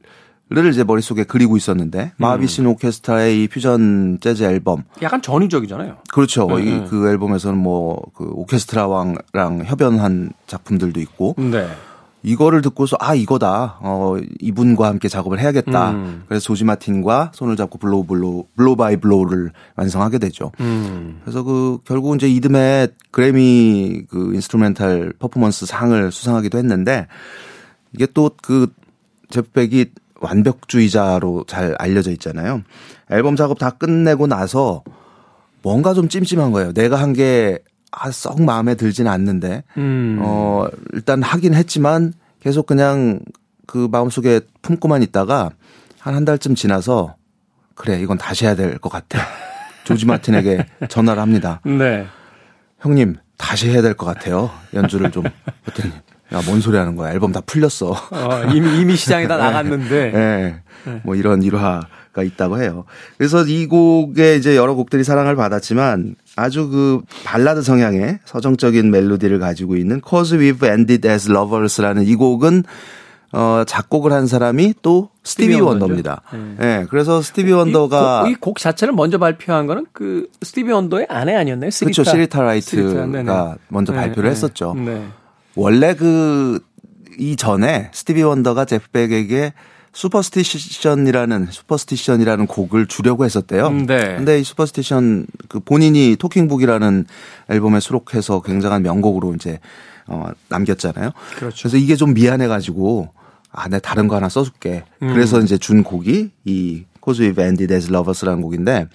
이제 0.71 0.83
머릿속에 0.83 1.23
그리고 1.23 1.55
있었는데 1.55 2.01
음. 2.05 2.09
마하비슈누 2.17 2.65
오케스트라의 2.65 3.43
이 3.43 3.47
퓨전 3.47 4.17
재즈 4.21 4.41
앨범 4.41 4.85
약간 5.03 5.21
전위적이잖아요. 5.21 5.97
그렇죠. 6.11 6.47
네. 6.47 6.63
이, 6.63 6.85
그 6.89 7.07
앨범에서는 7.07 7.59
뭐 7.59 8.01
그 8.15 8.27
오케스트라랑 8.33 9.17
협연한 9.65 10.31
작품들도 10.47 10.99
있고 11.01 11.35
네. 11.37 11.67
이거를 12.23 12.61
듣고서 12.61 12.97
아 12.99 13.15
이거다. 13.15 13.79
어 13.81 14.15
이분과 14.39 14.87
함께 14.87 15.07
작업을 15.07 15.39
해야겠다. 15.39 15.91
음. 15.91 16.23
그래서 16.27 16.43
조지 16.43 16.63
마틴과 16.63 17.31
손을 17.33 17.55
잡고 17.55 17.79
Blow 17.79 18.05
Blow 18.05 18.45
Blow 18.55 18.75
by 18.75 18.97
Blow를 18.97 19.51
완성하게 19.75 20.19
되죠. 20.19 20.51
음. 20.59 21.19
그래서 21.23 21.41
그 21.43 21.79
결국 21.85 22.15
이제 22.15 22.29
이듬해 22.29 22.87
그래미 23.11 24.03
그 24.09 24.33
instrumental 24.35 25.13
performance 25.19 25.65
상을 25.65 26.11
수상하기도 26.11 26.57
했는데 26.57 27.07
이게 27.93 28.05
또 28.05 28.29
그 28.41 28.67
제프백이 29.29 29.91
완벽주의자로 30.19 31.45
잘 31.47 31.75
알려져 31.79 32.11
있잖아요. 32.11 32.61
앨범 33.09 33.35
작업 33.35 33.57
다 33.59 33.71
끝내고 33.71 34.27
나서 34.27 34.83
뭔가 35.63 35.93
좀 35.93 36.07
찜찜한 36.09 36.51
거예요. 36.51 36.73
내가 36.73 36.97
한 36.97 37.13
게 37.13 37.59
아, 37.91 38.09
썩 38.11 38.41
마음에 38.41 38.75
들진 38.75 39.07
않는데, 39.07 39.63
음. 39.77 40.19
어, 40.21 40.65
일단 40.93 41.21
하긴 41.21 41.53
했지만 41.53 42.13
계속 42.39 42.65
그냥 42.65 43.19
그 43.67 43.87
마음속에 43.91 44.41
품고만 44.61 45.03
있다가 45.03 45.51
한 45.99 46.15
한 46.15 46.25
달쯤 46.25 46.55
지나서 46.55 47.15
그래, 47.75 47.99
이건 48.01 48.17
다시 48.17 48.45
해야 48.45 48.55
될 48.55 48.79
것 48.79 48.89
같아. 48.89 49.19
조지 49.83 50.05
마틴에게 50.05 50.65
전화를 50.89 51.21
합니다. 51.21 51.59
네. 51.65 52.05
형님 52.79 53.15
다시 53.37 53.69
해야 53.69 53.81
될 53.81 53.93
것 53.95 54.05
같아요. 54.05 54.49
연주를 54.73 55.11
좀. 55.11 55.23
그랬더니 55.65 55.93
야, 56.33 56.41
뭔 56.45 56.61
소리 56.61 56.77
하는 56.77 56.95
거야. 56.95 57.11
앨범 57.11 57.31
다 57.31 57.41
풀렸어. 57.45 57.91
어, 57.91 58.43
이미, 58.53 58.79
이미 58.79 58.95
시장에 58.95 59.27
다 59.27 59.35
나갔는데. 59.37 60.11
네. 60.11 60.63
뭐 61.03 61.15
이런 61.15 61.43
일화 61.43 61.81
가 62.13 62.23
있다고 62.23 62.61
해요. 62.61 62.83
그래서 63.17 63.45
이 63.45 63.67
곡에 63.67 64.35
이제 64.35 64.57
여러 64.57 64.73
곡들이 64.75 65.03
사랑을 65.03 65.35
받았지만 65.37 66.15
아주 66.35 66.67
그 66.69 67.01
발라드 67.23 67.61
성향의 67.61 68.19
서정적인 68.25 68.91
멜로디를 68.91 69.39
가지고 69.39 69.77
있는 69.77 70.01
Cause 70.07 70.37
We've 70.37 70.63
Ended 70.63 71.07
As 71.07 71.31
Lovers라는 71.31 72.03
이 72.03 72.15
곡은 72.15 72.63
어, 73.33 73.63
작곡을 73.65 74.11
한 74.11 74.27
사람이 74.27 74.73
또 74.81 75.09
스티비 75.23 75.53
스티비 75.53 75.61
원더입니다. 75.61 76.21
예. 76.33 76.37
원더죠? 76.37 76.61
네. 76.61 76.85
그래서 76.89 77.21
스티비 77.21 77.53
원더가 77.53 78.25
이 78.27 78.35
곡 78.41 78.59
자체를 78.59 78.93
먼저 78.93 79.17
발표한 79.17 79.67
거는 79.67 79.85
그 79.93 80.27
스티비 80.41 80.69
원더의 80.69 81.07
아내 81.09 81.33
아니었나요? 81.35 81.69
시리타. 81.69 81.93
그렇죠. 81.93 82.11
시리타 82.11 82.41
라이트가 82.41 83.05
시리타. 83.05 83.57
먼저 83.69 83.93
네, 83.93 83.99
발표를 83.99 84.29
네. 84.29 84.31
했었죠. 84.31 84.73
네. 84.73 85.07
원래 85.55 85.95
그 85.95 86.59
이전에 87.19 87.89
스티비 87.93 88.21
원더가 88.21 88.65
제프 88.65 88.89
벡에게 88.91 89.53
Superstition이라는 89.93 91.47
Superstition이라는 91.51 92.47
곡을 92.47 92.87
주려고 92.87 93.25
했었대요. 93.25 93.67
음, 93.67 93.85
네. 93.85 94.15
근데 94.15 94.39
이 94.39 94.43
Superstition 94.43 95.27
그 95.49 95.59
본인이 95.59 96.15
Talking 96.17 96.52
Book이라는 96.52 97.05
앨범에 97.49 97.79
수록해서 97.79 98.41
굉장한 98.41 98.83
명곡으로 98.83 99.33
이제 99.35 99.59
어 100.07 100.27
남겼잖아요. 100.49 101.11
그렇죠. 101.35 101.67
래서 101.67 101.77
이게 101.77 101.95
좀 101.95 102.13
미안해 102.13 102.47
가지고 102.47 103.09
아, 103.51 103.67
내가 103.67 103.79
다른 103.79 104.07
거 104.07 104.15
하나 104.15 104.29
써 104.29 104.43
줄게. 104.43 104.83
음. 105.01 105.13
그래서 105.13 105.39
이제 105.41 105.57
준 105.57 105.83
곡이 105.83 106.31
이 106.45 106.83
We've 107.01 107.39
Ended 107.39 107.73
As 107.73 107.89
Lovers라는 107.89 108.41
곡인데 108.41 108.87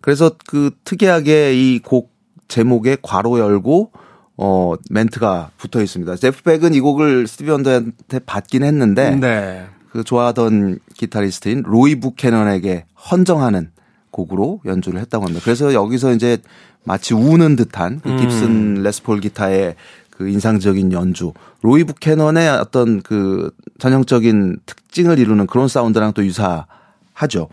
그래서 0.00 0.32
그 0.46 0.70
특이하게 0.84 1.54
이 1.54 1.80
곡 1.82 2.12
제목에 2.48 2.98
괄호 3.00 3.38
열고 3.38 3.90
어 4.36 4.74
멘트가 4.90 5.50
붙어 5.56 5.80
있습니다. 5.82 6.16
제프 6.16 6.42
백은 6.42 6.74
이 6.74 6.80
곡을 6.80 7.26
스티비 7.26 7.50
원더한테 7.50 8.18
받긴 8.26 8.62
했는데 8.64 9.14
네. 9.16 9.66
그 9.94 10.02
좋아하던 10.02 10.80
기타리스트인 10.94 11.62
로이 11.64 12.00
부캐넌에게 12.00 12.84
헌정하는 13.12 13.70
곡으로 14.10 14.60
연주를 14.64 14.98
했다고 15.00 15.24
합니다. 15.24 15.40
그래서 15.44 15.72
여기서 15.72 16.14
이제 16.14 16.38
마치 16.82 17.14
우는 17.14 17.54
듯한 17.54 18.00
그 18.00 18.16
깁슨 18.16 18.82
레스폴 18.82 19.20
기타의 19.20 19.76
그 20.10 20.28
인상적인 20.28 20.90
연주, 20.90 21.32
로이 21.62 21.84
부캐넌의 21.84 22.48
어떤 22.48 23.02
그 23.02 23.52
전형적인 23.78 24.56
특징을 24.66 25.20
이루는 25.20 25.46
그런 25.46 25.68
사운드랑 25.68 26.12
또 26.12 26.26
유사하죠. 26.26 27.48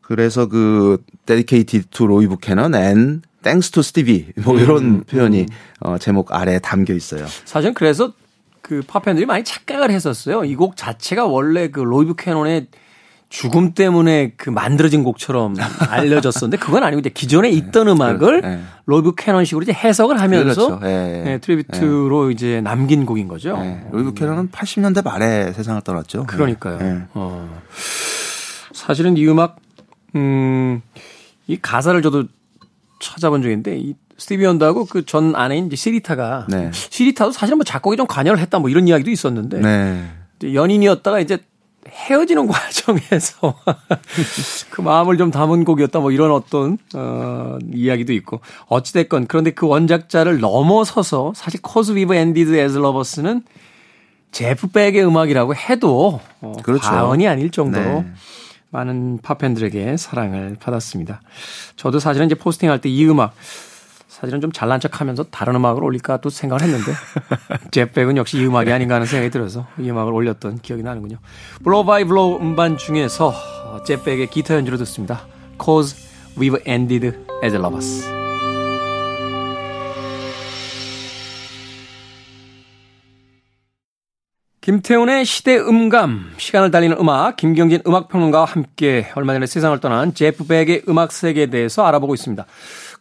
그래서 0.00 0.46
그 0.46 1.00
dedicated 1.26 1.90
to 1.90 2.08
로이 2.08 2.26
부캐넌 2.26 2.74
and 2.74 3.22
thanks 3.44 3.70
to 3.70 3.82
Stevie 3.82 4.32
뭐 4.44 4.58
이런 4.58 5.04
표현이 5.04 5.46
어 5.78 5.96
제목 5.98 6.34
아래에 6.34 6.58
담겨 6.58 6.92
있어요. 6.92 7.24
사실은 7.44 7.72
그래서 7.74 8.12
그 8.72 8.80
팝팬들이 8.86 9.26
많이 9.26 9.44
착각을 9.44 9.90
했었어요. 9.90 10.44
이 10.46 10.54
곡 10.56 10.76
자체가 10.78 11.26
원래 11.26 11.68
그 11.68 11.80
로이 11.80 12.14
부캐넌의 12.14 12.68
죽음 13.28 13.72
때문에 13.74 14.32
그 14.38 14.48
만들어진 14.50 15.02
곡처럼 15.04 15.56
알려졌었는데 15.90 16.56
그건 16.58 16.82
아니고 16.84 17.00
이제 17.00 17.10
기존에 17.10 17.50
있던 17.50 17.88
음악을 17.88 18.40
네. 18.40 18.60
로이 18.86 19.14
부캐넌식으로 19.16 19.62
이제 19.64 19.72
해석을 19.72 20.20
하면서 20.20 20.68
그렇죠. 20.68 20.86
예, 20.86 20.88
예. 21.18 21.24
네, 21.24 21.38
tribute로 21.38 22.30
이제 22.30 22.60
남긴 22.62 23.04
곡인 23.04 23.28
거죠. 23.28 23.58
네. 23.58 23.86
로이 23.90 24.04
부캐넌은 24.04 24.50
80년대 24.50 25.04
말에 25.04 25.52
세상을 25.52 25.80
떠났죠. 25.82 26.24
그러니까요. 26.24 26.78
네. 26.78 27.02
어. 27.12 27.60
사실은 28.72 29.16
이 29.18 29.26
음악, 29.28 29.56
음, 30.14 30.80
이 31.46 31.58
가사를 31.60 32.00
저도 32.00 32.24
찾아본 33.00 33.42
적인데, 33.42 33.76
이 33.78 33.94
스티비 34.22 34.46
원더하고 34.46 34.84
그 34.86 35.04
전 35.04 35.34
아내인 35.34 35.66
이제 35.66 35.76
시리타가, 35.76 36.46
네. 36.48 36.70
시리타도 36.72 37.32
사실은 37.32 37.58
뭐 37.58 37.64
작곡에 37.64 37.96
좀 37.96 38.06
관여를 38.06 38.38
했다 38.40 38.58
뭐 38.60 38.70
이런 38.70 38.86
이야기도 38.86 39.10
있었는데, 39.10 39.60
네. 39.60 40.04
연인이었다가 40.54 41.20
이제 41.20 41.38
헤어지는 41.88 42.46
과정에서 42.48 43.54
그 44.70 44.80
마음을 44.80 45.18
좀 45.18 45.30
담은 45.32 45.64
곡이었다 45.64 45.98
뭐 45.98 46.12
이런 46.12 46.30
어떤 46.30 46.78
어 46.94 47.58
이야기도 47.74 48.12
있고 48.12 48.40
어찌 48.68 48.92
됐건 48.92 49.26
그런데 49.26 49.50
그 49.50 49.66
원작자를 49.66 50.38
넘어서서 50.38 51.32
사실 51.34 51.60
Cause 51.60 51.92
We've 51.96 52.14
Ended 52.14 52.54
As 52.54 52.78
Lovers는 52.78 53.42
제프 54.30 54.68
벡의 54.68 55.04
음악이라고 55.04 55.56
해도 55.56 56.20
어, 56.40 56.52
그렇죠. 56.62 56.88
과언이 56.88 57.26
아닐 57.26 57.50
정도로 57.50 57.84
네. 57.84 58.12
많은 58.70 59.18
팝팬들에게 59.22 59.96
사랑을 59.96 60.56
받았습니다. 60.60 61.20
저도 61.76 61.98
사실은 61.98 62.26
이제 62.26 62.36
포스팅할 62.36 62.80
때 62.80 62.88
이 62.88 63.04
음악 63.06 63.34
사실은 64.12 64.42
좀 64.42 64.52
잘난 64.52 64.78
척 64.78 65.00
하면서 65.00 65.24
다른 65.24 65.54
음악을 65.54 65.82
올릴까 65.82 66.18
또 66.18 66.28
생각을 66.28 66.62
했는데 66.62 66.92
제프 67.72 67.93
벡은 67.93 68.18
역시 68.18 68.36
이 68.36 68.44
음악이 68.44 68.70
아닌가 68.70 68.96
하는 68.96 69.06
생각이 69.06 69.30
들어서 69.30 69.66
이 69.78 69.88
음악을 69.88 70.12
올렸던 70.12 70.58
기억이 70.58 70.82
나는군요. 70.82 71.16
Blow 71.64 71.86
by 71.86 72.04
Blow 72.04 72.38
음반 72.42 72.76
중에서 72.76 73.32
제프 73.86 74.06
벡의 74.06 74.26
기타 74.26 74.54
연주로 74.54 74.76
듣습니다. 74.76 75.26
Cause 75.58 75.96
we've 76.36 76.60
ended 76.68 77.16
as 77.42 77.56
lovers. 77.56 78.06
김태훈의 84.60 85.24
시대 85.24 85.58
음감, 85.58 86.34
시간을 86.36 86.70
달리는 86.70 86.96
음악, 87.00 87.36
김경진 87.36 87.80
음악평론가와 87.84 88.44
함께 88.44 89.10
얼마 89.16 89.32
전에 89.32 89.46
세상을 89.46 89.80
떠난 89.80 90.14
제프 90.14 90.46
벡의 90.46 90.82
음악 90.88 91.10
세계에 91.12 91.46
대해서 91.46 91.84
알아보고 91.84 92.14
있습니다. 92.14 92.46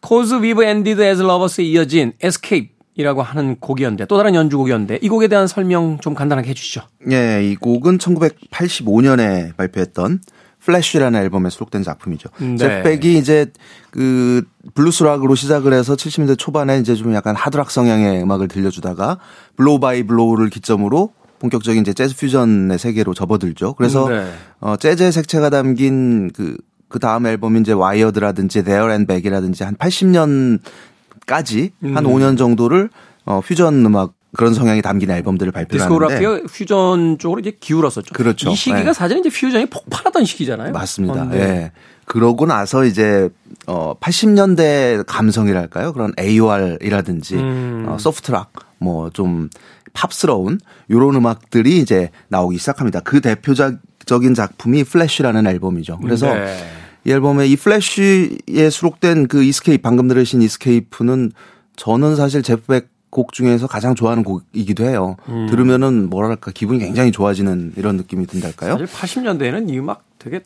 Cause 0.05 0.35
We've 0.39 0.63
Ended 0.63 1.01
As 1.01 1.21
Lovers에 1.21 1.63
이어진 1.63 2.13
Escape이라고 2.23 3.21
하는 3.21 3.57
곡이었는데, 3.59 4.05
또 4.05 4.17
다른 4.17 4.35
연주곡이었는데, 4.35 4.99
이 5.01 5.09
곡에 5.09 5.27
대한 5.27 5.47
설명 5.47 5.99
좀 5.99 6.13
간단하게 6.13 6.49
해주시죠. 6.49 6.81
예, 7.11 7.43
이 7.43 7.55
곡은 7.55 7.97
1985년에 7.97 9.55
발표했던 9.55 10.21
Flash라는 10.61 11.19
앨범에 11.19 11.49
수록된 11.49 11.83
작품이죠. 11.83 12.29
네. 12.39 12.57
제프 12.57 12.83
벡이 12.83 13.17
이제 13.17 13.47
그 13.89 14.43
블루스 14.73 15.03
락으로 15.03 15.35
시작을 15.35 15.73
해서 15.73 15.95
70년대 15.95 16.37
초반에 16.37 16.79
이제 16.79 16.95
좀 16.95 17.13
약간 17.13 17.35
하드락 17.35 17.71
성향의 17.71 18.21
음악을 18.21 18.47
들려주다가 18.47 19.17
Blow 19.57 19.79
by 19.79 20.03
Blow를 20.03 20.49
기점으로 20.49 21.13
본격적인 21.39 21.81
이제 21.81 21.93
재즈 21.93 22.15
퓨전의 22.15 22.77
세계로 22.77 23.15
접어들죠. 23.15 23.73
그래서 23.73 24.07
네. 24.07 24.31
어 24.59 24.75
재즈의 24.77 25.11
색채가 25.11 25.49
담긴 25.49 26.31
그 26.31 26.55
그 26.91 26.99
다음 26.99 27.25
앨범인 27.25 27.61
이제 27.61 27.71
Wired라든지 27.71 28.63
There 28.63 28.91
and 28.91 29.07
Back이라든지 29.07 29.63
한 29.63 29.75
80년까지 29.75 31.71
한 31.81 32.03
5년 32.03 32.37
정도를 32.37 32.89
어 33.25 33.41
퓨전 33.41 33.85
음악 33.85 34.13
그런 34.35 34.53
성향이 34.53 34.81
담긴 34.81 35.11
앨범들을 35.11 35.51
발표를 35.51 35.83
하는데 35.85 36.07
discography가 36.07 36.47
퓨전 36.53 37.17
쪽으로 37.17 37.39
이제 37.39 37.55
기울었었죠. 37.59 38.13
그렇죠. 38.13 38.49
이 38.49 38.55
시기가 38.55 38.83
네. 38.83 38.93
사실은 38.93 39.25
이제 39.25 39.29
퓨전이 39.29 39.65
폭발하던 39.67 40.25
시기잖아요. 40.25 40.71
맞습니다. 40.71 41.23
어, 41.23 41.29
예. 41.33 41.37
네. 41.37 41.71
그러고 42.05 42.45
나서 42.45 42.83
이제 42.85 43.29
어 43.67 43.93
80년대 43.99 45.05
감성이랄까요? 45.07 45.93
그런 45.93 46.13
AOR이라든지 46.19 47.35
음. 47.35 47.85
어, 47.87 47.97
소프트락 47.97 48.51
뭐 48.79 49.09
좀 49.11 49.49
팝스러운 49.93 50.59
요런 50.89 51.15
음악들이 51.15 51.77
이제 51.79 52.09
나오기 52.29 52.57
시작합니다. 52.57 53.01
그 53.01 53.21
대표적인 53.21 54.33
작품이 54.35 54.83
Flash라는 54.83 55.47
앨범이죠. 55.47 55.99
그래서 55.99 56.33
네. 56.33 56.55
이 57.03 57.11
앨범에 57.11 57.47
이 57.47 57.55
Flash에 57.55 58.69
수록된 58.69 59.27
그 59.27 59.43
Escape 59.43 59.81
방금 59.81 60.07
들으신 60.07 60.41
Escape는 60.41 61.31
저는 61.75 62.15
사실 62.15 62.43
제프 62.43 62.72
벡 62.72 62.89
곡 63.09 63.33
중에서 63.33 63.67
가장 63.67 63.93
좋아하는 63.95 64.23
곡이기도 64.23 64.85
해요. 64.85 65.17
음. 65.27 65.47
들으면은 65.49 66.09
뭐랄까 66.09 66.51
기분이 66.51 66.79
굉장히 66.79 67.11
좋아지는 67.11 67.73
이런 67.75 67.97
느낌이 67.97 68.25
든달까요? 68.27 68.77
사실 68.77 68.85
80년대에는 68.87 69.69
이 69.69 69.79
음악 69.79 70.03
되게 70.19 70.41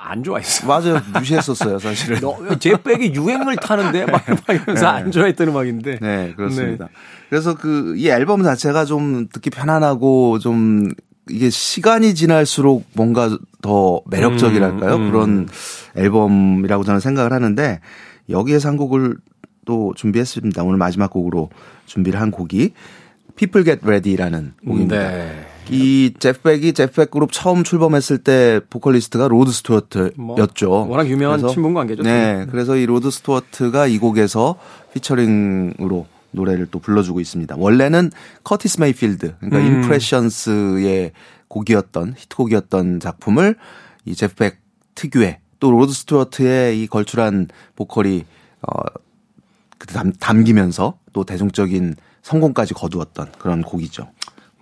안 0.00 0.22
좋아했어요. 0.24 0.68
맞아요. 0.68 1.00
무시했었어요, 1.12 1.78
사실은. 1.80 2.20
제프 2.60 2.80
벡이 2.80 3.14
유행을 3.14 3.56
타는데 3.56 4.06
막 4.06 4.24
이러면서 4.48 4.86
안 4.86 5.10
좋아했던 5.10 5.48
음악인데. 5.48 5.98
네, 6.00 6.32
그렇습니다. 6.36 6.88
그래서 7.28 7.54
그 7.56 7.94
이 7.96 8.08
앨범 8.08 8.42
자체가 8.42 8.84
좀 8.84 9.28
듣기 9.32 9.50
편안하고 9.50 10.38
좀 10.38 10.90
이게 11.30 11.50
시간이 11.50 12.14
지날수록 12.14 12.84
뭔가 12.94 13.36
더 13.62 14.00
매력적이랄까요? 14.06 14.96
음, 14.96 15.02
음. 15.02 15.10
그런 15.10 15.48
앨범이라고 15.96 16.84
저는 16.84 17.00
생각을 17.00 17.32
하는데 17.32 17.80
여기에서 18.30 18.68
한 18.68 18.76
곡을 18.76 19.16
또 19.64 19.92
준비했습니다. 19.96 20.62
오늘 20.62 20.78
마지막 20.78 21.10
곡으로 21.10 21.50
준비를 21.86 22.20
한 22.20 22.30
곡이 22.30 22.72
People 23.36 23.64
Get 23.64 23.84
Ready라는 23.84 24.54
곡입니다. 24.66 24.96
네. 24.96 25.46
이 25.70 26.14
제프 26.18 26.48
벡이 26.48 26.72
제프 26.72 26.96
벡 26.96 27.10
그룹 27.10 27.30
처음 27.30 27.62
출범했을 27.62 28.18
때 28.18 28.60
보컬리스트가 28.70 29.28
로드 29.28 29.52
스튜어트였죠. 29.52 30.68
뭐 30.68 30.88
워낙 30.88 31.08
유명한 31.08 31.46
친분 31.48 31.74
관계죠. 31.74 32.02
네, 32.02 32.46
그래서 32.50 32.76
이 32.76 32.86
로드 32.86 33.10
스튜어트가 33.10 33.86
이 33.86 33.98
곡에서 33.98 34.56
피처링으로 34.94 36.06
노래를 36.30 36.66
또 36.70 36.78
불러주고 36.78 37.20
있습니다. 37.20 37.56
원래는 37.58 38.10
커티스 38.44 38.80
메이필드, 38.80 39.36
그러니까 39.40 39.58
음. 39.58 39.66
임프레션스의 39.66 41.12
곡이었던 41.48 42.14
히트곡이었던 42.16 43.00
작품을 43.00 43.56
이 44.04 44.14
제프 44.14 44.41
벡 44.41 44.58
특유의 44.94 45.38
또 45.60 45.70
로드 45.70 45.92
스튜어트의 45.92 46.82
이 46.82 46.86
걸출한 46.86 47.48
보컬이 47.76 48.24
어 48.62 48.70
담, 49.86 50.12
담기면서 50.12 50.98
또 51.12 51.24
대중적인 51.24 51.96
성공까지 52.22 52.74
거두었던 52.74 53.32
그런 53.38 53.62
곡이죠. 53.62 54.08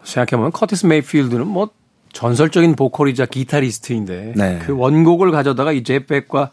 생각해보면 0.05 0.53
커티스 0.53 0.87
메이필드는 0.87 1.47
뭐 1.47 1.71
전설적인 2.13 2.77
보컬이자 2.77 3.27
기타리스트인데 3.27 4.35
네. 4.37 4.59
그 4.65 4.73
원곡을 4.77 5.31
가져다가 5.33 5.73
이 5.73 5.83
제프 5.83 6.14
벡과 6.14 6.51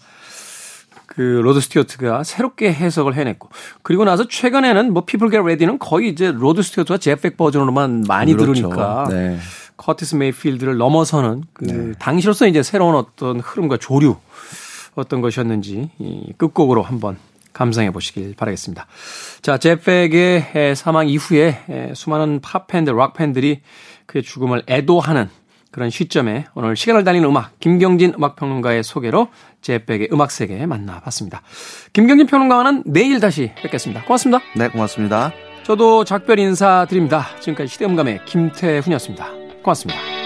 그 1.16 1.22
로드 1.22 1.62
스튜어트가 1.62 2.24
새롭게 2.24 2.74
해석을 2.74 3.16
해냈고 3.16 3.50
그리고 3.84 4.04
나서 4.04 4.28
최근에는 4.28 4.94
뭐 4.94 5.06
People 5.06 5.30
Get 5.30 5.42
Ready는 5.46 5.80
거의 5.80 6.10
이제 6.10 6.32
로드 6.32 6.62
스튜어트와 6.62 6.98
제프 6.98 7.23
벡 7.23 7.38
버전으로만 7.38 8.06
많이 8.08 8.34
그렇죠. 8.34 8.54
들으니까 8.54 9.08
네. 9.10 9.38
커티스 9.78 10.16
메이필드를 10.16 10.78
넘어서는 10.78 11.44
그 11.54 11.66
네. 11.66 11.92
당시로서 12.00 12.48
이제 12.48 12.64
새로운 12.64 12.96
어떤 12.96 13.40
흐름과 13.40 13.78
조류 13.78 14.18
어떤 14.96 15.22
것이었는지 15.22 15.90
이 16.00 16.34
끝곡으로 16.38 16.84
한번 16.84 17.18
감상해 17.54 17.92
보시길 17.92 18.34
바라겠습니다. 18.36 18.88
자, 19.42 19.58
제프 19.58 20.17
벡의 20.17 20.76
사망 20.76 21.08
이후에 21.08 21.92
수많은 21.94 22.40
팝 22.42 22.68
팬들, 22.68 22.96
락 22.96 23.14
팬들이 23.14 23.62
그의 24.08 24.24
죽음을 24.24 24.64
애도하는 24.68 25.30
그런 25.74 25.90
시점에 25.90 26.46
오늘 26.54 26.78
시간을 26.78 27.04
달리는 27.04 27.28
음악 27.28 27.60
김경진 27.60 28.14
음악평론가의 28.16 28.84
소개로 28.84 29.28
제백의 29.62 30.10
음악 30.14 30.32
세계 30.32 30.66
만나봤습니다. 30.66 31.42
김경진 31.92 32.28
평론가와는 32.28 32.84
내일 32.86 33.20
다시 33.20 33.52
뵙겠습니다. 33.62 34.04
고맙습니다. 34.04 34.42
네, 34.56 34.70
고맙습니다. 34.70 35.34
저도 35.64 36.04
작별 36.04 36.38
인사드립니다. 36.40 37.26
지금까지 37.40 37.70
시대음감의 37.74 38.22
김태훈이었습니다. 38.26 39.28
고맙습니다. 39.64 40.23